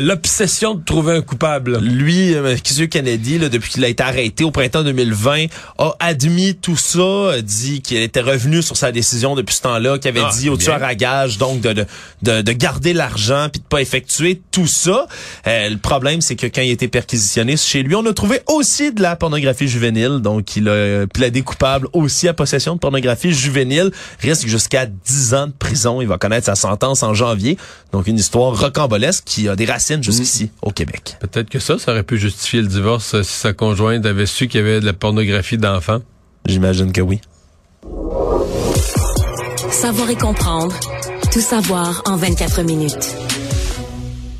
l'obsession 0.00 0.74
de 0.74 0.84
trouver 0.84 1.14
un 1.16 1.20
coupable. 1.22 1.72
là. 1.72 1.78
Lui, 1.80 2.34
euh, 2.34 2.56
M. 2.56 2.88
Kennedy, 2.88 3.38
là, 3.38 3.48
depuis 3.48 3.70
qu'il 3.70 3.84
a 3.84 3.88
été 3.88 4.02
arrêté 4.02 4.44
au 4.44 4.50
printemps 4.50 4.82
2020, 4.82 5.46
a 5.78 5.94
admis 6.00 6.54
tout 6.54 6.76
ça, 6.76 7.32
a 7.34 7.40
dit 7.40 7.80
qu'il 7.84 7.98
était 7.98 8.20
revenu 8.20 8.62
sur 8.62 8.76
sa 8.76 8.90
décision 8.90 9.34
depuis 9.36 9.54
ce 9.54 9.62
temps-là, 9.62 9.98
qu'il 9.98 10.08
avait 10.08 10.22
Ah, 10.24 10.30
dit 10.36 10.48
au 10.48 10.56
tueur 10.56 10.82
à 10.82 10.94
gage, 10.94 11.38
donc 11.38 11.60
de, 11.60 11.72
de, 11.72 11.86
de, 12.22 12.42
de 12.42 12.52
garder 12.52 12.92
l'argent 12.92 13.48
puis 13.52 13.60
de 13.60 13.66
pas 13.66 13.80
effectuer 13.80 14.42
tout 14.50 14.66
ça. 14.66 15.06
Euh, 15.46 15.68
le 15.70 15.78
problème, 15.78 16.20
c'est 16.20 16.36
que 16.36 16.46
quand 16.46 16.62
il 16.62 16.70
été 16.70 16.88
perquisitionné 16.88 17.56
chez 17.56 17.82
lui, 17.82 17.94
on 17.94 18.04
a 18.06 18.12
trouvé 18.12 18.40
aussi 18.48 18.92
de 18.92 19.00
la 19.02 19.14
pornographie 19.16 19.68
juvénile, 19.68 20.18
donc 20.20 20.56
il 20.56 20.68
a 20.68 21.06
plaidé 21.06 21.42
coupable 21.42 21.88
aussi 21.92 22.26
à 22.26 22.34
possession 22.34 22.74
de 22.74 22.80
pornographie 22.80 23.32
juvénile, 23.32 23.90
risque 24.20 24.48
jusqu'à 24.48 24.86
10 24.86 25.34
ans 25.34 25.46
de 25.46 25.52
prison. 25.52 26.00
Il 26.00 26.08
va 26.08 26.18
connaître 26.18 26.46
sa 26.46 26.54
sentence 26.54 27.02
en 27.02 27.14
janvier. 27.14 27.56
Donc 27.92 28.06
une 28.06 28.18
histoire 28.18 28.58
rocambolesque 28.58 29.24
qui 29.24 29.48
a 29.48 29.54
des 29.56 29.66
racines 29.66 30.02
jusqu'ici 30.02 30.50
au 30.62 30.70
Québec. 30.70 31.16
Peut-être 31.20 31.50
que 31.50 31.58
ça, 31.58 31.78
ça 31.78 31.92
aurait 31.92 32.02
pu 32.02 32.18
justifier 32.18 32.60
le 32.62 32.66
divorce 32.68 33.20
si 33.22 33.32
sa 33.32 33.52
conjointe 33.52 34.04
avait 34.06 34.26
su 34.26 34.48
qu'il 34.48 34.60
y 34.60 34.64
avait 34.64 34.80
de 34.80 34.86
la 34.86 34.92
pornographie 34.94 35.58
d'enfants. 35.58 36.00
J'imagine 36.46 36.92
que 36.92 37.00
oui. 37.00 37.20
Savoir 39.70 40.10
et 40.10 40.16
comprendre. 40.16 40.74
Tout 41.32 41.40
savoir 41.40 42.02
en 42.06 42.16
24 42.16 42.62
minutes. 42.62 43.16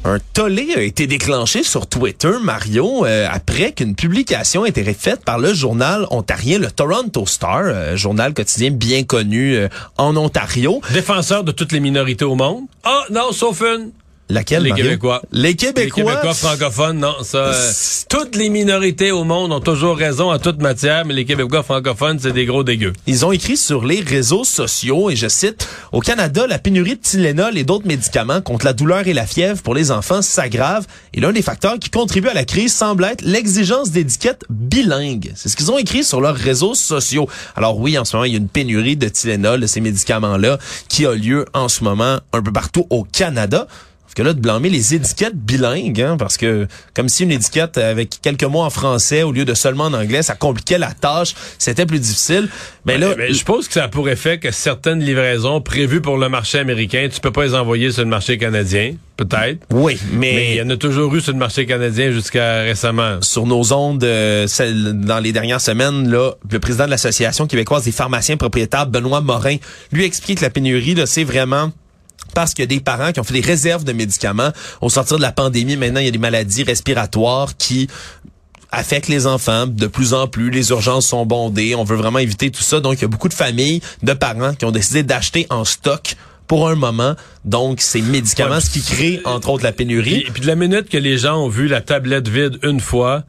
Un 0.06 0.18
tollé 0.34 0.74
a 0.76 0.82
été 0.82 1.06
déclenché 1.06 1.62
sur 1.62 1.86
Twitter, 1.86 2.32
Mario, 2.42 3.06
euh, 3.06 3.26
après 3.30 3.72
qu'une 3.72 3.94
publication 3.94 4.66
ait 4.66 4.68
été 4.68 4.92
faite 4.92 5.24
par 5.24 5.38
le 5.38 5.54
journal 5.54 6.06
ontarien, 6.10 6.58
le 6.58 6.70
Toronto 6.70 7.24
Star, 7.26 7.62
euh, 7.64 7.96
journal 7.96 8.34
quotidien 8.34 8.70
bien 8.70 9.04
connu 9.04 9.54
euh, 9.56 9.68
en 9.96 10.14
Ontario. 10.16 10.82
Défenseur 10.92 11.42
de 11.42 11.52
toutes 11.52 11.72
les 11.72 11.80
minorités 11.80 12.26
au 12.26 12.34
monde. 12.34 12.64
Ah, 12.84 13.04
non, 13.10 13.32
sauf 13.32 13.62
une. 13.62 13.92
Laquelle, 14.30 14.62
Les 14.62 14.70
Mario? 14.70 14.84
Québécois. 14.86 15.22
Les 15.32 15.42
Les 15.42 15.54
Québécois. 15.54 16.04
Québécois 16.04 16.34
francophones, 16.34 16.98
non, 16.98 17.14
ça. 17.22 17.38
euh, 17.38 17.72
toutes 18.08 18.36
les 18.36 18.48
minorités 18.48 19.12
au 19.12 19.24
monde 19.24 19.52
ont 19.52 19.60
toujours 19.60 19.96
raison 19.98 20.32
en 20.32 20.38
toute 20.38 20.62
matière, 20.62 21.04
mais 21.04 21.12
les 21.12 21.26
Québécois 21.26 21.62
francophones, 21.62 22.18
c'est 22.18 22.32
des 22.32 22.46
gros 22.46 22.64
dégueux. 22.64 22.94
Ils 23.06 23.26
ont 23.26 23.32
écrit 23.32 23.58
sur 23.58 23.84
les 23.84 24.00
réseaux 24.00 24.44
sociaux, 24.44 25.10
et 25.10 25.16
je 25.16 25.28
cite, 25.28 25.68
Au 25.92 26.00
Canada, 26.00 26.46
la 26.46 26.58
pénurie 26.58 26.96
de 26.96 27.00
Tylenol 27.02 27.58
et 27.58 27.64
d'autres 27.64 27.86
médicaments 27.86 28.40
contre 28.40 28.64
la 28.64 28.72
douleur 28.72 29.06
et 29.06 29.12
la 29.12 29.26
fièvre 29.26 29.60
pour 29.62 29.74
les 29.74 29.90
enfants 29.90 30.22
s'aggrave, 30.22 30.86
et 31.12 31.20
l'un 31.20 31.32
des 31.32 31.42
facteurs 31.42 31.78
qui 31.78 31.90
contribue 31.90 32.28
à 32.28 32.34
la 32.34 32.44
crise 32.46 32.74
semble 32.74 33.04
être 33.04 33.20
l'exigence 33.22 33.90
d'étiquettes 33.90 34.44
bilingues. 34.48 35.32
C'est 35.36 35.50
ce 35.50 35.56
qu'ils 35.56 35.70
ont 35.70 35.78
écrit 35.78 36.02
sur 36.02 36.22
leurs 36.22 36.36
réseaux 36.36 36.74
sociaux. 36.74 37.28
Alors 37.56 37.78
oui, 37.78 37.98
en 37.98 38.04
ce 38.06 38.16
moment, 38.16 38.24
il 38.24 38.32
y 38.32 38.36
a 38.36 38.38
une 38.38 38.48
pénurie 38.48 38.96
de 38.96 39.08
Tylenol, 39.08 39.60
de 39.60 39.66
ces 39.66 39.80
médicaments-là, 39.82 40.58
qui 40.88 41.04
a 41.04 41.12
lieu 41.14 41.44
en 41.52 41.68
ce 41.68 41.84
moment 41.84 42.20
un 42.32 42.42
peu 42.42 42.52
partout 42.52 42.86
au 42.88 43.04
Canada. 43.04 43.66
Parce 44.14 44.22
que 44.22 44.28
là, 44.28 44.32
de 44.32 44.40
blâmer 44.40 44.68
les 44.68 44.94
étiquettes 44.94 45.34
bilingues, 45.34 46.00
hein, 46.00 46.16
parce 46.16 46.36
que 46.36 46.68
comme 46.94 47.08
si 47.08 47.24
une 47.24 47.32
étiquette 47.32 47.78
avec 47.78 48.20
quelques 48.22 48.44
mots 48.44 48.62
en 48.62 48.70
français 48.70 49.24
au 49.24 49.32
lieu 49.32 49.44
de 49.44 49.54
seulement 49.54 49.86
en 49.86 49.92
anglais, 49.92 50.22
ça 50.22 50.36
compliquait 50.36 50.78
la 50.78 50.92
tâche, 50.92 51.34
c'était 51.58 51.84
plus 51.84 51.98
difficile. 51.98 52.48
Mais 52.84 52.96
là, 52.96 53.08
Mais 53.18 53.30
je 53.30 53.32
suppose 53.32 53.66
que 53.66 53.74
ça 53.74 53.84
a 53.84 53.88
pour 53.88 54.08
effet 54.08 54.38
que 54.38 54.52
certaines 54.52 55.00
livraisons 55.00 55.60
prévues 55.60 56.00
pour 56.00 56.16
le 56.16 56.28
marché 56.28 56.60
américain, 56.60 57.08
tu 57.12 57.18
peux 57.18 57.32
pas 57.32 57.44
les 57.44 57.56
envoyer 57.56 57.90
sur 57.90 58.04
le 58.04 58.08
marché 58.08 58.38
canadien, 58.38 58.94
peut-être. 59.16 59.66
oui, 59.70 59.98
Mais 60.12 60.52
il 60.52 60.56
y 60.58 60.62
en 60.62 60.70
a 60.70 60.76
toujours 60.76 61.12
eu 61.16 61.20
sur 61.20 61.32
le 61.32 61.38
marché 61.38 61.66
canadien 61.66 62.12
jusqu'à 62.12 62.62
récemment. 62.62 63.20
sur 63.20 63.46
nos 63.46 63.72
ondes 63.72 64.04
euh, 64.04 64.46
dans 64.92 65.18
les 65.18 65.32
dernières 65.32 65.60
semaines, 65.60 66.08
là, 66.08 66.34
le 66.48 66.60
président 66.60 66.84
de 66.84 66.90
l'Association 66.90 67.48
québécoise 67.48 67.82
des 67.82 67.90
pharmaciens 67.90 68.36
propriétaires, 68.36 68.86
Benoît 68.86 69.22
Morin, 69.22 69.56
lui 69.90 70.04
explique 70.04 70.38
que 70.38 70.44
la 70.44 70.50
pénurie, 70.50 70.94
là, 70.94 71.06
c'est 71.06 71.24
vraiment 71.24 71.72
parce 72.34 72.52
qu'il 72.52 72.62
y 72.62 72.64
a 72.64 72.66
des 72.66 72.80
parents 72.80 73.12
qui 73.12 73.20
ont 73.20 73.24
fait 73.24 73.34
des 73.34 73.40
réserves 73.40 73.84
de 73.84 73.92
médicaments. 73.92 74.50
Au 74.80 74.88
sortir 74.88 75.16
de 75.16 75.22
la 75.22 75.32
pandémie, 75.32 75.76
maintenant, 75.76 76.00
il 76.00 76.06
y 76.06 76.08
a 76.08 76.12
des 76.12 76.18
maladies 76.18 76.64
respiratoires 76.64 77.56
qui 77.56 77.88
affectent 78.70 79.08
les 79.08 79.26
enfants 79.26 79.66
de 79.66 79.86
plus 79.86 80.14
en 80.14 80.26
plus. 80.26 80.50
Les 80.50 80.70
urgences 80.70 81.06
sont 81.06 81.26
bondées. 81.26 81.74
On 81.74 81.84
veut 81.84 81.96
vraiment 81.96 82.18
éviter 82.18 82.50
tout 82.50 82.62
ça. 82.62 82.80
Donc, 82.80 82.94
il 82.94 83.02
y 83.02 83.04
a 83.04 83.08
beaucoup 83.08 83.28
de 83.28 83.34
familles, 83.34 83.80
de 84.02 84.12
parents 84.12 84.54
qui 84.54 84.64
ont 84.64 84.72
décidé 84.72 85.02
d'acheter 85.02 85.46
en 85.50 85.64
stock 85.64 86.16
pour 86.46 86.68
un 86.68 86.74
moment. 86.74 87.14
Donc, 87.44 87.80
ces 87.80 88.02
médicaments, 88.02 88.56
Ouais, 88.56 88.60
ce 88.60 88.70
qui 88.70 88.82
crée, 88.82 89.20
entre 89.24 89.50
autres, 89.50 89.64
la 89.64 89.72
pénurie. 89.72 90.22
Puis, 90.24 90.32
puis 90.32 90.42
de 90.42 90.46
la 90.46 90.56
minute 90.56 90.88
que 90.88 90.98
les 90.98 91.18
gens 91.18 91.36
ont 91.38 91.48
vu 91.48 91.68
la 91.68 91.80
tablette 91.80 92.28
vide 92.28 92.58
une 92.62 92.80
fois, 92.80 93.24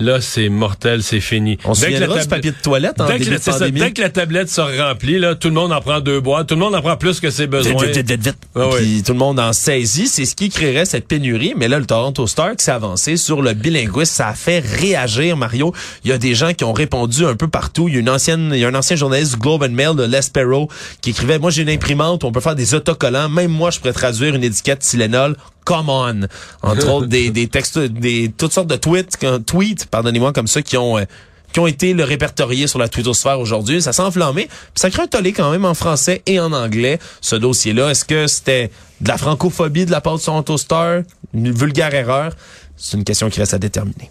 là, 0.00 0.20
c'est 0.20 0.48
mortel, 0.48 1.02
c'est 1.02 1.20
fini. 1.20 1.58
On 1.64 1.74
se 1.74 1.86
Dès 1.86 1.94
que 1.94 2.04
la 2.04 2.26
papier 2.26 2.52
de 2.52 2.56
toilette 2.56 3.00
en 3.00 3.06
Dès 3.06 3.18
que, 3.18 3.30
la, 3.30 3.38
ça, 3.38 3.70
dès 3.70 3.92
que 3.92 4.00
la 4.00 4.10
tablette 4.10 4.48
sera 4.48 4.88
remplie, 4.88 5.18
là, 5.18 5.34
tout 5.34 5.48
le 5.48 5.54
monde 5.54 5.72
en 5.72 5.80
prend 5.80 6.00
deux 6.00 6.20
boîtes, 6.20 6.48
tout 6.48 6.54
le 6.54 6.60
monde 6.60 6.74
en 6.74 6.82
prend 6.82 6.96
plus 6.96 7.20
que 7.20 7.30
ses 7.30 7.46
besoins. 7.46 7.84
Vite, 7.84 7.96
vite, 7.96 8.10
vite, 8.10 8.24
vite. 8.24 8.38
Ah. 8.54 8.68
Puis 8.76 9.02
tout 9.02 9.12
le 9.12 9.18
monde 9.18 9.40
en 9.40 9.52
saisit. 9.52 10.06
C'est 10.06 10.24
ce 10.24 10.34
qui 10.34 10.48
créerait 10.48 10.84
cette 10.84 11.06
pénurie. 11.06 11.54
Mais 11.56 11.68
là, 11.68 11.78
le 11.78 11.86
Toronto 11.86 12.26
Star 12.26 12.56
qui 12.56 12.64
s'est 12.64 12.70
avancé 12.70 13.16
sur 13.16 13.42
le 13.42 13.54
bilinguisme, 13.54 14.04
ça 14.04 14.28
a 14.28 14.34
fait 14.34 14.60
réagir, 14.60 15.36
Mario. 15.36 15.72
Il 16.04 16.10
y 16.10 16.12
a 16.12 16.18
des 16.18 16.34
gens 16.34 16.52
qui 16.52 16.64
ont 16.64 16.72
répondu 16.72 17.24
un 17.24 17.34
peu 17.34 17.48
partout. 17.48 17.88
Il 17.88 17.94
y 17.94 17.96
a 17.96 18.00
une 18.00 18.10
ancienne, 18.10 18.50
il 18.52 18.60
y 18.60 18.64
a 18.64 18.68
un 18.68 18.74
ancien 18.74 18.96
journaliste 18.96 19.34
du 19.34 19.40
Globe 19.40 19.62
and 19.62 19.70
Mail 19.70 19.94
de 19.96 20.04
L'Espero 20.04 20.68
qui 21.00 21.10
écrivait, 21.10 21.38
moi 21.38 21.50
j'ai 21.50 21.62
une 21.62 21.70
imprimante, 21.70 22.24
on 22.24 22.32
peut 22.32 22.40
faire 22.40 22.54
des 22.54 22.74
autocollants. 22.74 23.28
Même 23.28 23.50
moi, 23.50 23.70
je 23.70 23.78
pourrais 23.78 23.92
traduire 23.92 24.34
une 24.34 24.44
étiquette 24.44 24.80
Tylenol. 24.80 25.36
Come 25.68 25.90
on. 25.90 26.20
Entre 26.62 26.88
autres, 26.92 27.06
des, 27.06 27.30
des 27.30 27.46
textes, 27.46 27.78
des, 27.78 28.32
toutes 28.34 28.52
sortes 28.52 28.68
de 28.68 28.76
tweets, 28.76 29.18
tweets, 29.44 29.86
pardonnez-moi, 29.86 30.32
comme 30.32 30.46
ça, 30.46 30.62
qui 30.62 30.78
ont, 30.78 30.96
euh, 30.96 31.04
qui 31.52 31.60
ont 31.60 31.66
été 31.66 31.92
le 31.92 32.04
répertoriés 32.04 32.66
sur 32.66 32.78
la 32.78 32.88
twittosphère 32.88 33.38
aujourd'hui. 33.38 33.82
Ça 33.82 33.92
s'est 33.92 34.02
enflammé. 34.02 34.48
Ça 34.74 34.88
crée 34.88 35.02
un 35.02 35.06
tollé 35.06 35.32
quand 35.32 35.50
même 35.50 35.66
en 35.66 35.74
français 35.74 36.22
et 36.24 36.40
en 36.40 36.52
anglais, 36.52 36.98
ce 37.20 37.36
dossier-là. 37.36 37.90
Est-ce 37.90 38.06
que 38.06 38.26
c'était 38.26 38.70
de 39.02 39.08
la 39.08 39.18
francophobie 39.18 39.84
de 39.84 39.90
la 39.90 40.00
part 40.00 40.16
de 40.16 40.22
Toronto 40.22 40.56
Star? 40.56 41.02
Une 41.34 41.52
vulgaire 41.52 41.94
erreur? 41.94 42.32
C'est 42.78 42.96
une 42.96 43.04
question 43.04 43.28
qui 43.28 43.38
reste 43.40 43.52
à 43.52 43.58
déterminer. 43.58 44.10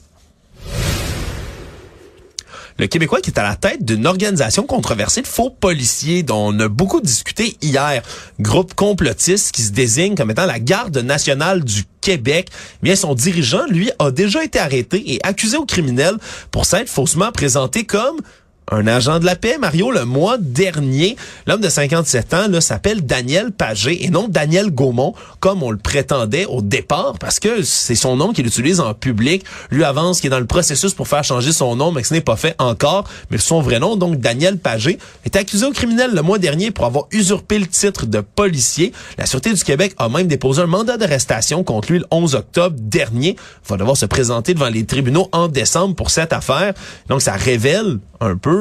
Le 2.80 2.86
Québécois 2.86 3.22
qui 3.22 3.32
est 3.32 3.40
à 3.40 3.44
la 3.44 3.56
tête 3.56 3.84
d'une 3.84 4.06
organisation 4.06 4.64
controversée 4.64 5.24
de 5.24 5.28
faux 5.28 5.50
policiers 5.50 6.22
dont 6.22 6.54
on 6.54 6.60
a 6.60 6.68
beaucoup 6.68 7.02
discuté 7.02 7.58
hier. 7.62 8.04
Groupe 8.40 8.76
complotiste 8.76 9.52
qui 9.52 9.64
se 9.64 9.72
désigne 9.72 10.14
comme 10.16 10.30
étant 10.30 10.46
la 10.46 10.60
garde 10.60 10.98
nationale 10.98 11.64
du 11.64 11.86
Québec. 12.02 12.50
Eh 12.52 12.78
bien, 12.84 12.96
son 12.96 13.16
dirigeant, 13.16 13.66
lui, 13.68 13.90
a 13.98 14.12
déjà 14.12 14.44
été 14.44 14.60
arrêté 14.60 15.14
et 15.14 15.20
accusé 15.24 15.58
au 15.58 15.66
criminel 15.66 16.18
pour 16.52 16.66
s'être 16.66 16.90
faussement 16.90 17.32
présenté 17.32 17.84
comme 17.84 18.18
un 18.70 18.86
agent 18.86 19.20
de 19.20 19.26
la 19.26 19.36
paix, 19.36 19.58
Mario, 19.58 19.92
le 19.92 20.04
mois 20.04 20.38
dernier. 20.38 21.16
L'homme 21.46 21.62
de 21.62 21.70
57 21.70 22.34
ans 22.34 22.62
s'appelle 22.62 23.06
Daniel 23.06 23.52
Pagé 23.52 24.06
et 24.06 24.10
non 24.10 24.28
Daniel 24.28 24.72
Gaumont, 24.72 25.14
comme 25.40 25.64
on 25.64 25.72
le 25.72 25.78
prétendait 25.78 26.46
au 26.46 26.62
départ, 26.62 27.16
parce 27.18 27.40
que 27.40 27.62
c'est 27.62 27.96
son 27.96 28.18
nom 28.18 28.34
qu'il 28.34 28.46
utilise 28.46 28.82
en 28.82 28.94
public. 28.94 29.46
Lui 29.72 29.86
avance 29.86 30.20
qu'il 30.20 30.28
est 30.28 30.32
dans 30.32 30.40
le 30.40 30.46
processus 30.46 30.94
pour 30.94 31.08
faire 31.08 31.24
changer 31.24 31.54
son 31.54 31.78
nom, 31.78 31.94
mais 31.94 32.02
que 32.02 32.10
ce 32.10 32.14
n'est 32.14 32.22
pas 32.22 32.36
fait 32.36 32.56
encore. 32.60 33.06
Mais 33.32 33.38
son 33.38 33.62
vrai 33.62 33.80
nom, 33.80 33.96
donc 33.96 34.20
Daniel 34.20 34.58
Pagé, 34.58 35.00
est 35.24 35.36
accusé 35.38 35.66
au 35.66 35.72
criminel 35.72 36.14
le 36.14 36.22
mois 36.22 36.38
dernier 36.38 36.72
pour 36.72 36.86
avoir 36.86 37.06
usurpé 37.12 37.60
le 37.60 37.68
titre 37.68 38.06
de 38.06 38.20
policier. 38.20 38.92
La 39.18 39.26
Sûreté 39.26 39.54
du 39.54 39.64
Québec 39.64 39.96
a 39.98 40.10
même 40.10 40.28
déposé 40.28 40.62
un 40.62 40.68
mandat 40.68 40.98
d'arrestation 40.98 41.64
contre 41.64 41.94
lui 41.94 42.00
le 42.00 42.06
11 42.12 42.36
octobre 42.36 42.76
dernier. 42.78 43.38
Il 43.66 43.70
va 43.70 43.78
devoir 43.78 43.96
se 43.96 44.06
présenter 44.06 44.54
devant 44.54 44.70
les 44.70 44.86
tribunaux 44.86 45.30
en 45.32 45.48
décembre 45.48 45.96
pour 45.96 46.10
cette 46.10 46.34
affaire. 46.34 46.74
Donc, 47.08 47.22
ça 47.22 47.34
révèle 47.34 48.00
un 48.20 48.36
peu 48.36 48.57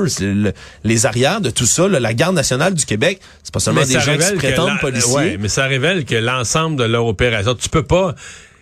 les 0.85 1.07
arrières 1.07 1.41
de 1.41 1.51
tout 1.51 1.67
ça. 1.67 1.89
la 1.89 2.15
garde 2.15 2.35
nationale 2.35 2.75
du 2.75 2.85
Québec, 2.85 3.21
c'est 3.43 3.53
pas 3.53 3.61
seulement 3.61 3.85
des 3.85 4.01
gens 4.01 4.17
qui 4.17 4.25
se 4.25 4.35
prétendent 4.35 4.79
policiers. 4.81 5.15
Ouais, 5.15 5.37
mais 5.39 5.49
ça 5.49 5.67
révèle 5.67 6.05
que 6.05 6.15
l'ensemble 6.15 6.77
de 6.77 6.85
leur 6.85 7.07
opération, 7.07 7.55
tu 7.55 7.69
peux 7.69 7.83
pas 7.83 8.15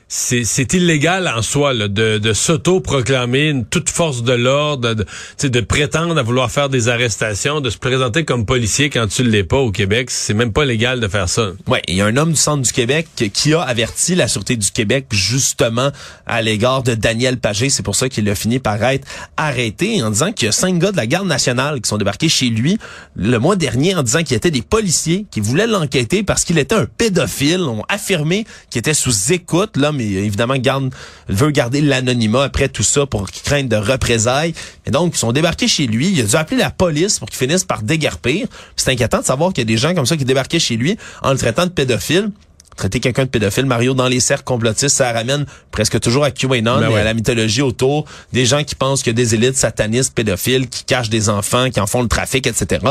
c'est 0.08 0.72
illégal 0.74 1.26
en 1.28 1.42
soi 1.42 1.74
de, 1.74 1.88
de 2.18 2.32
s'auto-proclamer 2.32 3.48
une 3.48 3.64
toute 3.64 3.90
force 3.90 4.22
de 4.22 4.32
l'ordre, 4.32 4.94
de, 4.94 5.48
de 5.48 5.60
prétendre 5.60 6.16
à 6.18 6.22
vouloir 6.22 6.50
faire 6.50 6.68
des 6.68 6.88
arrestations, 6.88 7.60
de 7.60 7.70
se 7.70 7.78
présenter 7.78 8.24
comme 8.24 8.46
policier 8.46 8.90
quand 8.90 9.06
tu 9.06 9.22
ne 9.24 9.28
l'es 9.28 9.44
pas 9.44 9.58
au 9.58 9.70
Québec. 9.70 10.10
C'est 10.10 10.34
même 10.34 10.52
pas 10.52 10.64
légal 10.64 11.00
de 11.00 11.08
faire 11.08 11.28
ça. 11.28 11.52
Ouais, 11.66 11.82
il 11.88 11.96
y 11.96 12.00
a 12.00 12.06
un 12.06 12.16
homme 12.16 12.32
du 12.32 12.36
centre 12.36 12.62
du 12.62 12.72
Québec 12.72 13.08
qui 13.32 13.54
a 13.54 13.62
averti 13.62 14.14
la 14.14 14.28
Sûreté 14.28 14.56
du 14.56 14.70
Québec 14.70 15.06
justement 15.10 15.90
à 16.26 16.42
l'égard 16.42 16.82
de 16.82 16.94
Daniel 16.94 17.38
Pagé. 17.38 17.70
C'est 17.70 17.82
pour 17.82 17.96
ça 17.96 18.08
qu'il 18.08 18.28
a 18.28 18.34
fini 18.34 18.58
par 18.58 18.82
être 18.82 19.06
arrêté 19.36 20.02
en 20.02 20.10
disant 20.10 20.32
qu'il 20.32 20.46
y 20.46 20.48
a 20.48 20.52
cinq 20.52 20.78
gars 20.78 20.92
de 20.92 20.96
la 20.96 21.06
garde 21.06 21.26
nationale 21.26 21.80
qui 21.80 21.88
sont 21.88 21.98
débarqués 21.98 22.28
chez 22.28 22.50
lui 22.50 22.78
le 23.16 23.38
mois 23.38 23.56
dernier 23.56 23.94
en 23.94 24.02
disant 24.02 24.22
qu'il 24.22 24.36
était 24.36 24.50
des 24.50 24.62
policiers 24.62 25.26
qui 25.30 25.40
voulaient 25.40 25.66
l'enquêter 25.66 26.22
parce 26.22 26.44
qu'il 26.44 26.58
était 26.58 26.74
un 26.74 26.86
pédophile. 26.86 27.62
ont 27.62 27.84
affirmé 27.88 28.46
qu'il 28.70 28.78
était 28.78 28.94
sous 28.94 29.32
écoute. 29.32 29.76
L'homme 29.76 29.93
évidemment 30.00 30.56
garde, 30.56 30.94
veut 31.28 31.50
garder 31.50 31.80
l'anonymat 31.80 32.44
après 32.44 32.68
tout 32.68 32.82
ça 32.82 33.06
pour 33.06 33.30
qu'il 33.30 33.42
craigne 33.42 33.68
de 33.68 33.76
représailles. 33.76 34.54
Et 34.86 34.90
donc, 34.90 35.14
ils 35.14 35.18
sont 35.18 35.32
débarqués 35.32 35.68
chez 35.68 35.86
lui. 35.86 36.10
Il 36.10 36.20
a 36.20 36.24
dû 36.24 36.36
appeler 36.36 36.60
la 36.60 36.70
police 36.70 37.18
pour 37.18 37.28
qu'il 37.28 37.38
finisse 37.38 37.64
par 37.64 37.82
déguerpir. 37.82 38.46
C'est 38.76 38.90
inquiétant 38.90 39.20
de 39.20 39.24
savoir 39.24 39.52
qu'il 39.52 39.62
y 39.62 39.66
a 39.66 39.72
des 39.72 39.76
gens 39.76 39.94
comme 39.94 40.06
ça 40.06 40.16
qui 40.16 40.24
débarquaient 40.24 40.58
chez 40.58 40.76
lui 40.76 40.96
en 41.22 41.32
le 41.32 41.38
traitant 41.38 41.64
de 41.64 41.70
pédophile 41.70 42.30
traiter 42.76 43.00
quelqu'un 43.00 43.24
de 43.24 43.28
pédophile, 43.28 43.66
Mario, 43.66 43.94
dans 43.94 44.08
les 44.08 44.20
cercles 44.20 44.44
complotistes, 44.44 44.96
ça 44.96 45.12
ramène 45.12 45.46
presque 45.70 46.00
toujours 46.00 46.24
à 46.24 46.30
QAnon 46.30 46.80
ben 46.80 46.90
et 46.90 46.98
à 46.98 47.04
la 47.04 47.14
mythologie 47.14 47.62
autour 47.62 48.04
des 48.32 48.46
gens 48.46 48.64
qui 48.64 48.74
pensent 48.74 49.02
qu'il 49.02 49.12
y 49.12 49.14
a 49.14 49.22
des 49.22 49.34
élites 49.34 49.56
satanistes, 49.56 50.14
pédophiles, 50.14 50.68
qui 50.68 50.84
cachent 50.84 51.10
des 51.10 51.28
enfants, 51.28 51.70
qui 51.70 51.80
en 51.80 51.86
font 51.86 52.02
le 52.02 52.08
trafic, 52.08 52.46
etc. 52.46 52.84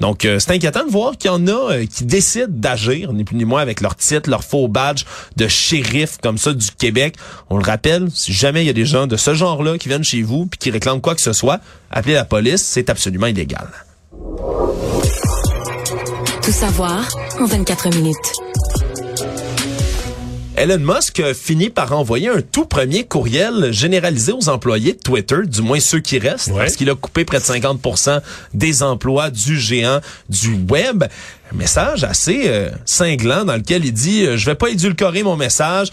Donc, 0.00 0.24
euh, 0.24 0.38
c'est 0.38 0.52
inquiétant 0.52 0.84
de 0.84 0.90
voir 0.90 1.16
qu'il 1.16 1.30
y 1.30 1.34
en 1.34 1.46
a 1.46 1.72
euh, 1.72 1.86
qui 1.86 2.04
décident 2.04 2.46
d'agir, 2.48 3.12
ni 3.12 3.24
plus 3.24 3.36
ni 3.36 3.44
moins, 3.44 3.62
avec 3.62 3.80
leur 3.80 3.96
titre, 3.96 4.30
leur 4.30 4.44
faux 4.44 4.68
badge 4.68 5.04
de 5.36 5.48
shérif 5.48 6.18
comme 6.22 6.38
ça 6.38 6.52
du 6.52 6.70
Québec. 6.70 7.16
On 7.50 7.58
le 7.58 7.64
rappelle, 7.64 8.08
si 8.12 8.32
jamais 8.32 8.62
il 8.62 8.66
y 8.66 8.70
a 8.70 8.74
des 8.74 8.86
gens 8.86 9.06
de 9.06 9.16
ce 9.16 9.34
genre-là 9.34 9.78
qui 9.78 9.88
viennent 9.88 10.04
chez 10.04 10.22
vous 10.22 10.46
puis 10.46 10.58
qui 10.58 10.70
réclament 10.70 11.00
quoi 11.00 11.14
que 11.14 11.20
ce 11.20 11.32
soit, 11.32 11.60
appelez 11.90 12.14
la 12.14 12.24
police, 12.24 12.62
c'est 12.62 12.90
absolument 12.90 13.26
illégal. 13.26 13.68
Tout 16.42 16.52
savoir 16.52 17.08
en 17.40 17.46
24 17.46 17.90
minutes. 17.96 18.45
Elon 20.56 20.78
Musk 20.78 21.20
a 21.20 21.34
fini 21.34 21.68
par 21.68 21.92
envoyer 21.92 22.28
un 22.28 22.40
tout 22.40 22.64
premier 22.64 23.04
courriel 23.04 23.72
généralisé 23.72 24.32
aux 24.32 24.48
employés 24.48 24.94
de 24.94 24.98
Twitter, 24.98 25.36
du 25.44 25.60
moins 25.60 25.80
ceux 25.80 26.00
qui 26.00 26.18
restent, 26.18 26.50
parce 26.54 26.76
qu'il 26.76 26.88
a 26.88 26.94
coupé 26.94 27.26
près 27.26 27.38
de 27.38 27.42
50% 27.42 28.22
des 28.54 28.82
emplois 28.82 29.28
du 29.28 29.60
géant 29.60 30.00
du 30.30 30.54
web. 30.70 31.04
Un 31.52 31.56
message 31.56 32.04
assez 32.04 32.44
euh, 32.46 32.70
cinglant 32.86 33.44
dans 33.44 33.56
lequel 33.56 33.84
il 33.84 33.92
dit 33.92 34.24
euh, 34.24 34.38
je 34.38 34.46
vais 34.46 34.54
pas 34.54 34.70
édulcorer 34.70 35.22
mon 35.22 35.36
message, 35.36 35.88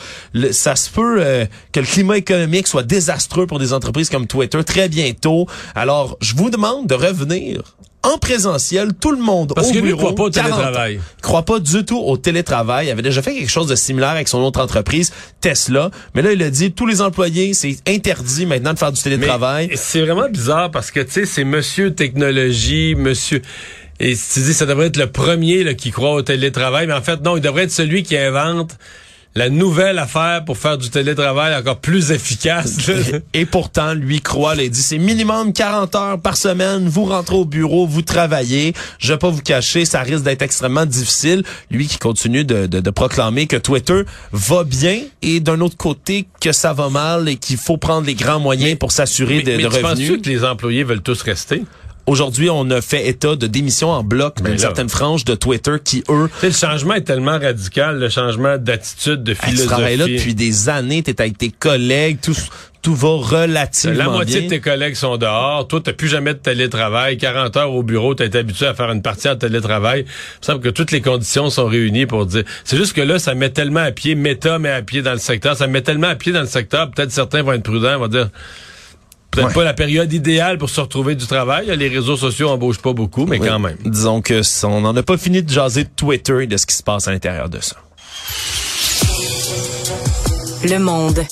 ça 0.52 0.78
se 0.78 0.90
peut 0.90 1.18
euh, 1.20 1.46
que 1.74 1.82
le 1.82 1.86
climat 1.86 2.18
économique 2.18 2.70
soit 2.70 2.84
désastreux 2.84 3.48
pour 3.48 3.60
des 3.60 3.74
entreprises 3.74 4.10
comme 4.10 4.28
Twitter 4.28 4.64
très 4.64 4.88
bientôt. 4.88 5.46
Alors, 5.76 6.18
je 6.22 6.36
vous 6.36 6.50
demande 6.50 6.88
de 6.88 6.96
revenir 6.96 7.76
en 8.04 8.18
présentiel, 8.18 8.94
tout 9.00 9.12
le 9.12 9.22
monde 9.22 9.54
Parce 9.56 9.70
au 9.70 9.74
que 9.74 9.80
bureau. 9.80 9.98
croit 9.98 10.16
pas 10.16 10.24
au 10.24 10.30
télétravail. 10.30 11.00
Il 11.18 11.22
croit 11.22 11.44
pas 11.44 11.60
du 11.60 11.86
tout 11.86 12.00
au 12.00 12.18
télétravail. 12.18 12.88
Il 12.88 12.92
avait 12.92 13.02
déjà 13.02 13.22
fait 13.22 13.34
quelque 13.34 13.50
chose 13.50 13.68
de 13.68 13.76
similaire 13.76 14.10
avec 14.10 14.28
son 14.28 14.40
autre 14.40 14.62
entreprise, 14.62 15.14
Tesla. 15.42 15.90
Mais 16.14 16.22
là, 16.22 16.34
il 16.34 16.44
a 16.44 16.50
dit, 16.50 16.72
tous 16.72 16.86
les 16.86 17.02
employés, 17.02 17.54
c'est 17.54 17.78
interdit 17.88 18.46
maintenant 18.46 18.74
de 18.74 18.80
faire 18.80 18.92
du 18.92 19.02
télétravail. 19.02 19.72
C'est 19.76 20.02
vraiment 20.02 20.30
bizarre 20.30 20.70
parce 20.70 20.92
que, 20.92 21.00
tu 21.00 21.12
sais, 21.12 21.26
c'est 21.26 21.44
monsieur 21.44 21.94
technologie, 21.96 22.96
monsieur... 22.96 23.42
Et 24.00 24.16
tu 24.16 24.40
dis, 24.40 24.54
ça 24.54 24.66
devrait 24.66 24.88
être 24.88 24.98
le 24.98 25.08
premier 25.08 25.64
là, 25.64 25.76
qui 25.76 25.92
croit 25.92 26.14
au 26.14 26.22
télétravail, 26.24 26.88
mais 26.88 26.94
en 26.94 27.02
fait, 27.02 27.22
non, 27.22 27.38
il 27.38 27.42
devrait 27.42 27.64
être 27.64 27.72
celui 27.72 28.04
qui 28.04 28.18
invente 28.18 28.76
la 29.36 29.50
nouvelle 29.50 29.98
affaire 29.98 30.46
pour 30.46 30.58
faire 30.58 30.78
du 30.78 30.90
télétravail 30.90 31.56
encore 31.56 31.80
plus 31.80 32.12
efficace. 32.12 32.78
Et, 33.34 33.46
pourtant, 33.46 33.94
lui 33.94 34.22
croit, 34.22 34.56
il 34.56 34.70
dit 34.70 34.82
c'est 34.82 34.98
minimum 34.98 35.54
40 35.54 35.96
heures 35.96 36.22
par 36.22 36.38
semaine, 36.38 36.88
vous 36.88 37.06
rentrez 37.06 37.36
au 37.36 37.46
bureau, 37.46 37.88
vous 37.88 38.02
travaillez. 38.02 38.74
Je 39.00 39.14
vais 39.14 39.20
pas 39.20 39.30
vous 39.30 39.42
cacher, 39.42 39.86
ça 39.86 40.02
risque 40.02 40.24
d'être 40.24 40.42
extrêmement 40.42 40.86
difficile. 40.86 41.44
Lui 41.72 41.88
qui 41.88 41.98
continue 41.98 42.46
de, 42.46 42.68
de, 42.68 42.90
proclamer 42.92 43.48
que 43.48 43.58
Twitter 43.58 44.04
va 44.32 44.64
bien 44.64 45.00
et 45.24 45.40
d'un 45.40 45.60
autre 45.62 45.78
côté 45.78 46.28
que 46.40 46.52
ça 46.52 46.74
va 46.74 46.90
mal 46.90 47.28
et 47.28 47.38
qu'il 47.38 47.58
faut 47.58 47.78
prendre 47.78 48.06
les 48.06 48.14
grands 48.14 48.40
moyens 48.40 48.78
pour 48.78 48.92
s'assurer 48.92 49.42
de, 49.42 49.52
mais 49.52 49.58
de 49.58 49.62
tu 49.62 49.68
revenus. 49.68 50.10
Penses-tu 50.10 50.22
que 50.22 50.30
les 50.30 50.44
employés 50.44 50.84
veulent 50.84 51.02
tous 51.02 51.22
rester? 51.24 51.64
Aujourd'hui, 52.06 52.50
on 52.50 52.70
a 52.70 52.82
fait 52.82 53.08
état 53.08 53.38
de 53.38 53.48
démission 53.48 53.90
en 53.90 54.04
bloc 54.04 54.42
d'une 54.42 54.58
certaine 54.58 54.90
frange 54.90 55.24
de 55.24 55.36
Twitter 55.36 55.76
qui, 55.82 56.04
eux... 56.10 56.30
le 56.42 56.52
changement 56.52 56.96
est 56.96 57.02
tellement 57.02 57.40
radical, 57.40 57.98
le 57.98 58.10
changement 58.10 58.58
d'attitude, 58.58 59.24
de 59.24 59.34
philosophie. 59.34 59.62
Tu 59.62 59.68
travailles 59.68 59.98
là 59.98 60.08
depuis 60.08 60.36
des 60.36 60.68
années, 60.68 61.02
t'es 61.02 61.22
avec 61.22 61.38
tes 61.38 61.50
collègues, 61.50 62.18
tout, 62.22 62.36
tout 62.82 62.94
va 62.94 63.08
relativement 63.08 63.96
bien. 63.96 64.04
La 64.04 64.12
moitié 64.12 64.42
de 64.42 64.50
tes 64.50 64.60
collègues 64.60 64.96
sont 64.96 65.16
dehors. 65.16 65.66
Toi, 65.70 65.80
t'as 65.82 65.94
plus 65.94 66.10
jamais 66.10 66.34
de 66.34 66.40
télétravail. 66.40 67.18
40 67.18 67.56
heures 67.56 67.72
au 67.72 67.84
bureau, 67.84 68.14
t'as 68.16 68.26
été 68.26 68.40
habitué 68.40 68.66
à 68.66 68.74
faire 68.74 68.92
une 68.92 69.02
partie 69.02 69.30
en 69.30 69.38
télétravail. 69.38 70.02
Il 70.02 70.04
me 70.04 70.46
semble 70.46 70.60
que 70.60 70.70
toutes 70.70 70.92
les 70.92 71.02
conditions 71.02 71.50
sont 71.50 71.68
réunies 71.68 72.06
pour 72.06 72.26
dire... 72.26 72.44
C'est 72.66 72.76
juste 72.76 72.94
que 72.94 73.02
là, 73.02 73.18
ça 73.18 73.34
met 73.34 73.50
tellement 73.50 73.80
à 73.80 73.92
pied, 73.92 74.16
Meta 74.16 74.60
met 74.60 74.72
à 74.72 74.82
pied 74.82 75.02
dans 75.02 75.14
le 75.14 75.20
secteur, 75.20 75.56
ça 75.56 75.68
met 75.68 75.82
tellement 75.82 76.08
à 76.08 76.16
pied 76.16 76.34
dans 76.34 76.42
le 76.42 76.48
secteur, 76.48 76.92
peut-être 76.92 77.12
certains 77.12 77.44
vont 77.44 77.54
être 77.54 77.64
prudents, 77.64 77.98
vont 77.98 78.10
dire 78.10 78.28
peut-être 79.34 79.54
pas 79.54 79.64
la 79.64 79.74
période 79.74 80.12
idéale 80.12 80.58
pour 80.58 80.70
se 80.70 80.82
retrouver 80.82 81.16
du 81.16 81.26
travail. 81.28 81.76
Les 81.78 81.88
réseaux 81.88 82.18
sociaux 82.18 82.50
embauchent 82.50 82.82
pas 82.82 82.94
beaucoup, 82.94 83.26
mais 83.26 83.40
quand 83.40 83.60
même. 83.60 83.78
Disons 83.86 84.22
que 84.22 84.42
on 84.66 84.82
n'en 84.82 84.96
a 84.96 85.04
pas 85.04 85.18
fini 85.18 85.44
de 85.44 85.50
jaser 85.50 85.84
de 85.84 85.90
Twitter 85.96 86.44
et 86.44 86.48
de 86.48 86.58
ce 86.58 86.66
qui 86.66 86.76
se 86.76 86.84
passe 86.84 87.08
à 87.08 87.12
l'intérieur 87.12 87.50
de 87.50 87.60
ça. 87.60 87.76
Le 90.64 90.80
monde. 90.80 91.26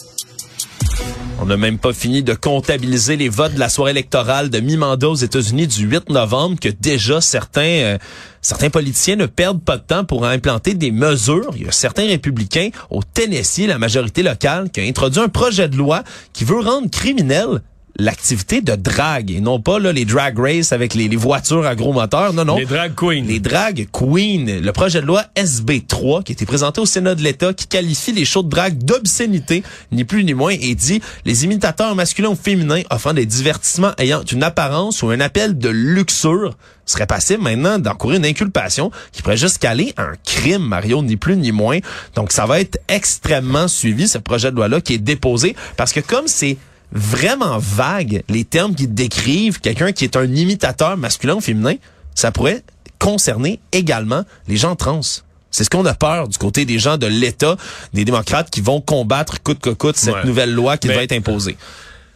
On 1.39 1.45
n'a 1.45 1.57
même 1.57 1.79
pas 1.79 1.91
fini 1.91 2.21
de 2.21 2.35
comptabiliser 2.35 3.15
les 3.15 3.27
votes 3.27 3.55
de 3.55 3.59
la 3.59 3.69
soirée 3.69 3.91
électorale 3.91 4.51
de 4.51 4.59
mi-mandat 4.59 5.09
aux 5.09 5.15
États-Unis 5.15 5.65
du 5.65 5.87
8 5.87 6.09
novembre 6.09 6.59
que 6.59 6.69
déjà 6.69 7.19
certains 7.19 7.61
euh, 7.61 7.97
certains 8.41 8.69
politiciens 8.69 9.15
ne 9.15 9.25
perdent 9.25 9.63
pas 9.63 9.77
de 9.77 9.81
temps 9.81 10.03
pour 10.03 10.25
implanter 10.25 10.75
des 10.75 10.91
mesures. 10.91 11.51
Il 11.55 11.65
y 11.65 11.67
a 11.67 11.71
certains 11.71 12.05
républicains 12.05 12.69
au 12.91 13.01
Tennessee, 13.01 13.65
la 13.65 13.79
majorité 13.79 14.21
locale, 14.21 14.69
qui 14.69 14.81
a 14.81 14.83
introduit 14.83 15.21
un 15.21 15.29
projet 15.29 15.67
de 15.67 15.77
loi 15.77 16.03
qui 16.33 16.43
veut 16.43 16.59
rendre 16.59 16.91
criminel 16.91 17.61
l'activité 17.97 18.61
de 18.61 18.75
drague 18.75 19.31
et 19.31 19.41
non 19.41 19.59
pas 19.59 19.79
là, 19.79 19.91
les 19.91 20.05
drag 20.05 20.37
race 20.39 20.71
avec 20.71 20.93
les, 20.93 21.07
voitures 21.15 21.65
à 21.65 21.75
gros 21.75 21.93
moteurs. 21.93 22.33
Non, 22.33 22.45
non. 22.45 22.57
Les 22.57 22.65
drag 22.65 22.95
queens. 22.95 23.25
Les 23.27 23.39
drag 23.39 23.87
queens. 23.91 24.61
Le 24.61 24.71
projet 24.71 25.01
de 25.01 25.05
loi 25.05 25.25
SB3 25.35 26.23
qui 26.23 26.31
a 26.31 26.33
été 26.33 26.45
présenté 26.45 26.81
au 26.81 26.85
Sénat 26.85 27.15
de 27.15 27.21
l'État 27.21 27.53
qui 27.53 27.67
qualifie 27.67 28.11
les 28.11 28.25
shows 28.25 28.43
de 28.43 28.49
drague 28.49 28.77
d'obscénité, 28.83 29.63
ni 29.91 30.03
plus 30.03 30.23
ni 30.23 30.33
moins, 30.33 30.55
et 30.59 30.75
dit 30.75 31.01
les 31.25 31.43
imitateurs 31.43 31.95
masculins 31.95 32.29
ou 32.29 32.35
féminins 32.35 32.81
offrant 32.89 33.13
des 33.13 33.25
divertissements 33.25 33.91
ayant 33.97 34.23
une 34.23 34.43
apparence 34.43 35.03
ou 35.03 35.09
un 35.09 35.19
appel 35.19 35.57
de 35.57 35.69
luxure 35.69 36.55
serait 36.85 37.07
passible 37.07 37.43
maintenant 37.43 37.79
d'encourir 37.79 38.17
une 38.17 38.25
inculpation 38.25 38.91
qui 39.11 39.21
pourrait 39.21 39.37
juste 39.37 39.59
caler 39.59 39.93
un 39.97 40.13
crime, 40.25 40.63
Mario, 40.63 41.01
ni 41.01 41.15
plus 41.15 41.37
ni 41.37 41.51
moins. 41.51 41.79
Donc 42.15 42.31
ça 42.31 42.45
va 42.45 42.59
être 42.59 42.79
extrêmement 42.87 43.67
suivi, 43.67 44.07
ce 44.07 44.17
projet 44.17 44.51
de 44.51 44.55
loi-là 44.55 44.81
qui 44.81 44.95
est 44.95 44.99
déposé, 44.99 45.55
parce 45.77 45.93
que 45.93 45.99
comme 45.99 46.27
c'est 46.27 46.57
vraiment 46.91 47.57
vague 47.59 48.23
les 48.29 48.43
termes 48.43 48.75
qui 48.75 48.87
décrivent 48.87 49.59
quelqu'un 49.59 49.91
qui 49.91 50.03
est 50.03 50.15
un 50.15 50.25
imitateur 50.33 50.97
masculin 50.97 51.35
ou 51.35 51.41
féminin, 51.41 51.75
ça 52.15 52.31
pourrait 52.31 52.63
concerner 52.99 53.59
également 53.71 54.23
les 54.47 54.57
gens 54.57 54.75
trans. 54.75 55.01
C'est 55.49 55.63
ce 55.65 55.69
qu'on 55.69 55.85
a 55.85 55.93
peur 55.93 56.27
du 56.27 56.37
côté 56.37 56.65
des 56.65 56.79
gens 56.79 56.97
de 56.97 57.07
l'État, 57.07 57.57
des 57.93 58.05
démocrates 58.05 58.49
qui 58.49 58.61
vont 58.61 58.79
combattre 58.81 59.41
coûte 59.43 59.59
que 59.59 59.69
coûte 59.69 59.97
cette 59.97 60.13
Ouais. 60.15 60.23
nouvelle 60.25 60.53
loi 60.53 60.77
qui 60.77 60.87
Mais- 60.87 60.95
va 60.95 61.03
être 61.03 61.11
imposée. 61.11 61.57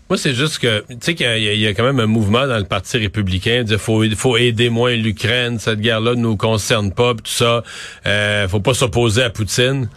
Moi, 0.09 0.17
c'est 0.19 0.35
juste 0.35 0.59
que, 0.59 0.85
tu 0.87 0.97
sais 1.01 1.15
qu'il 1.15 1.25
y, 1.25 1.29
a- 1.29 1.53
il 1.53 1.59
y 1.59 1.65
a 1.65 1.73
quand 1.73 1.83
même 1.83 1.99
un 1.99 2.05
mouvement 2.05 2.45
dans 2.47 2.59
le 2.59 2.63
Parti 2.65 2.97
républicain, 2.97 3.63
de 3.63 3.75
faut, 3.75 4.03
faut 4.15 4.37
aider 4.37 4.69
moins 4.69 4.95
l'Ukraine, 4.95 5.57
cette 5.57 5.79
guerre-là 5.81 6.11
ne 6.11 6.21
nous 6.21 6.37
concerne 6.37 6.91
pas, 6.91 7.15
pis 7.15 7.23
tout 7.23 7.31
ça, 7.31 7.63
euh, 8.05 8.47
faut 8.47 8.59
pas 8.59 8.75
s'opposer 8.75 9.23
à 9.23 9.31
Poutine. 9.31 9.89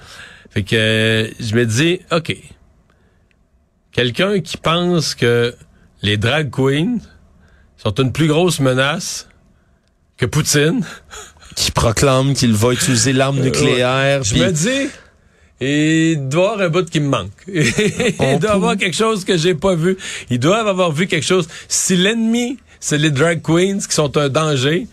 Fait 0.50 0.62
que 0.62 0.74
euh, 0.76 1.28
je 1.38 1.54
me 1.54 1.66
dis, 1.66 2.00
OK, 2.10 2.34
quelqu'un 3.92 4.40
qui 4.40 4.56
pense 4.56 5.14
que 5.14 5.54
les 6.02 6.16
drag 6.16 6.50
queens 6.50 6.98
sont 7.76 7.94
une 7.94 8.12
plus 8.12 8.26
grosse 8.28 8.60
menace 8.60 9.28
que 10.16 10.26
Poutine, 10.26 10.84
Qui 11.56 11.70
proclame 11.70 12.34
qu'il 12.34 12.52
va 12.54 12.72
utiliser 12.72 13.12
l'arme 13.12 13.40
nucléaire. 13.40 14.20
Euh, 14.20 14.22
je 14.22 14.32
puis- 14.34 14.42
me 14.42 14.52
dis, 14.52 14.90
il 15.60 16.28
doit 16.28 16.42
y 16.42 16.46
avoir 16.52 16.60
un 16.66 16.68
bout 16.68 16.88
qui 16.88 17.00
me 17.00 17.08
manque. 17.08 17.32
il 17.48 18.38
doit 18.40 18.50
y 18.50 18.54
avoir 18.54 18.76
quelque 18.76 18.96
chose 18.96 19.24
que 19.24 19.36
j'ai 19.36 19.54
pas 19.54 19.74
vu. 19.74 19.96
Ils 20.30 20.38
doivent 20.38 20.68
avoir 20.68 20.92
vu 20.92 21.06
quelque 21.08 21.24
chose. 21.26 21.48
Si 21.68 21.96
l'ennemi, 21.96 22.58
c'est 22.80 22.98
les 22.98 23.10
drag 23.10 23.42
queens 23.42 23.78
qui 23.78 23.94
sont 23.94 24.16
un 24.16 24.28
danger, 24.28 24.86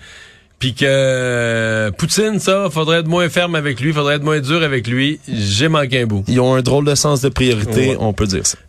puis 0.58 0.74
que 0.74 0.86
euh, 0.88 1.92
Poutine, 1.92 2.40
ça, 2.40 2.70
faudrait 2.72 3.00
être 3.00 3.08
moins 3.08 3.30
ferme 3.30 3.54
avec 3.56 3.80
lui, 3.80 3.94
faudrait 3.94 4.16
être 4.16 4.24
moins 4.24 4.40
dur 4.40 4.64
avec 4.64 4.88
lui, 4.88 5.20
j'ai 5.28 5.68
manqué 5.68 6.02
un 6.02 6.06
bout. 6.08 6.24
Ils 6.28 6.40
ont 6.40 6.56
un 6.56 6.62
drôle 6.64 6.86
de 6.86 6.96
sens 6.96 7.22
de 7.22 7.30
priorité, 7.30 7.90
Ouais. 7.90 7.98
on 8.00 8.14
peut 8.14 8.26
dire 8.26 8.46
ça. 8.48 8.58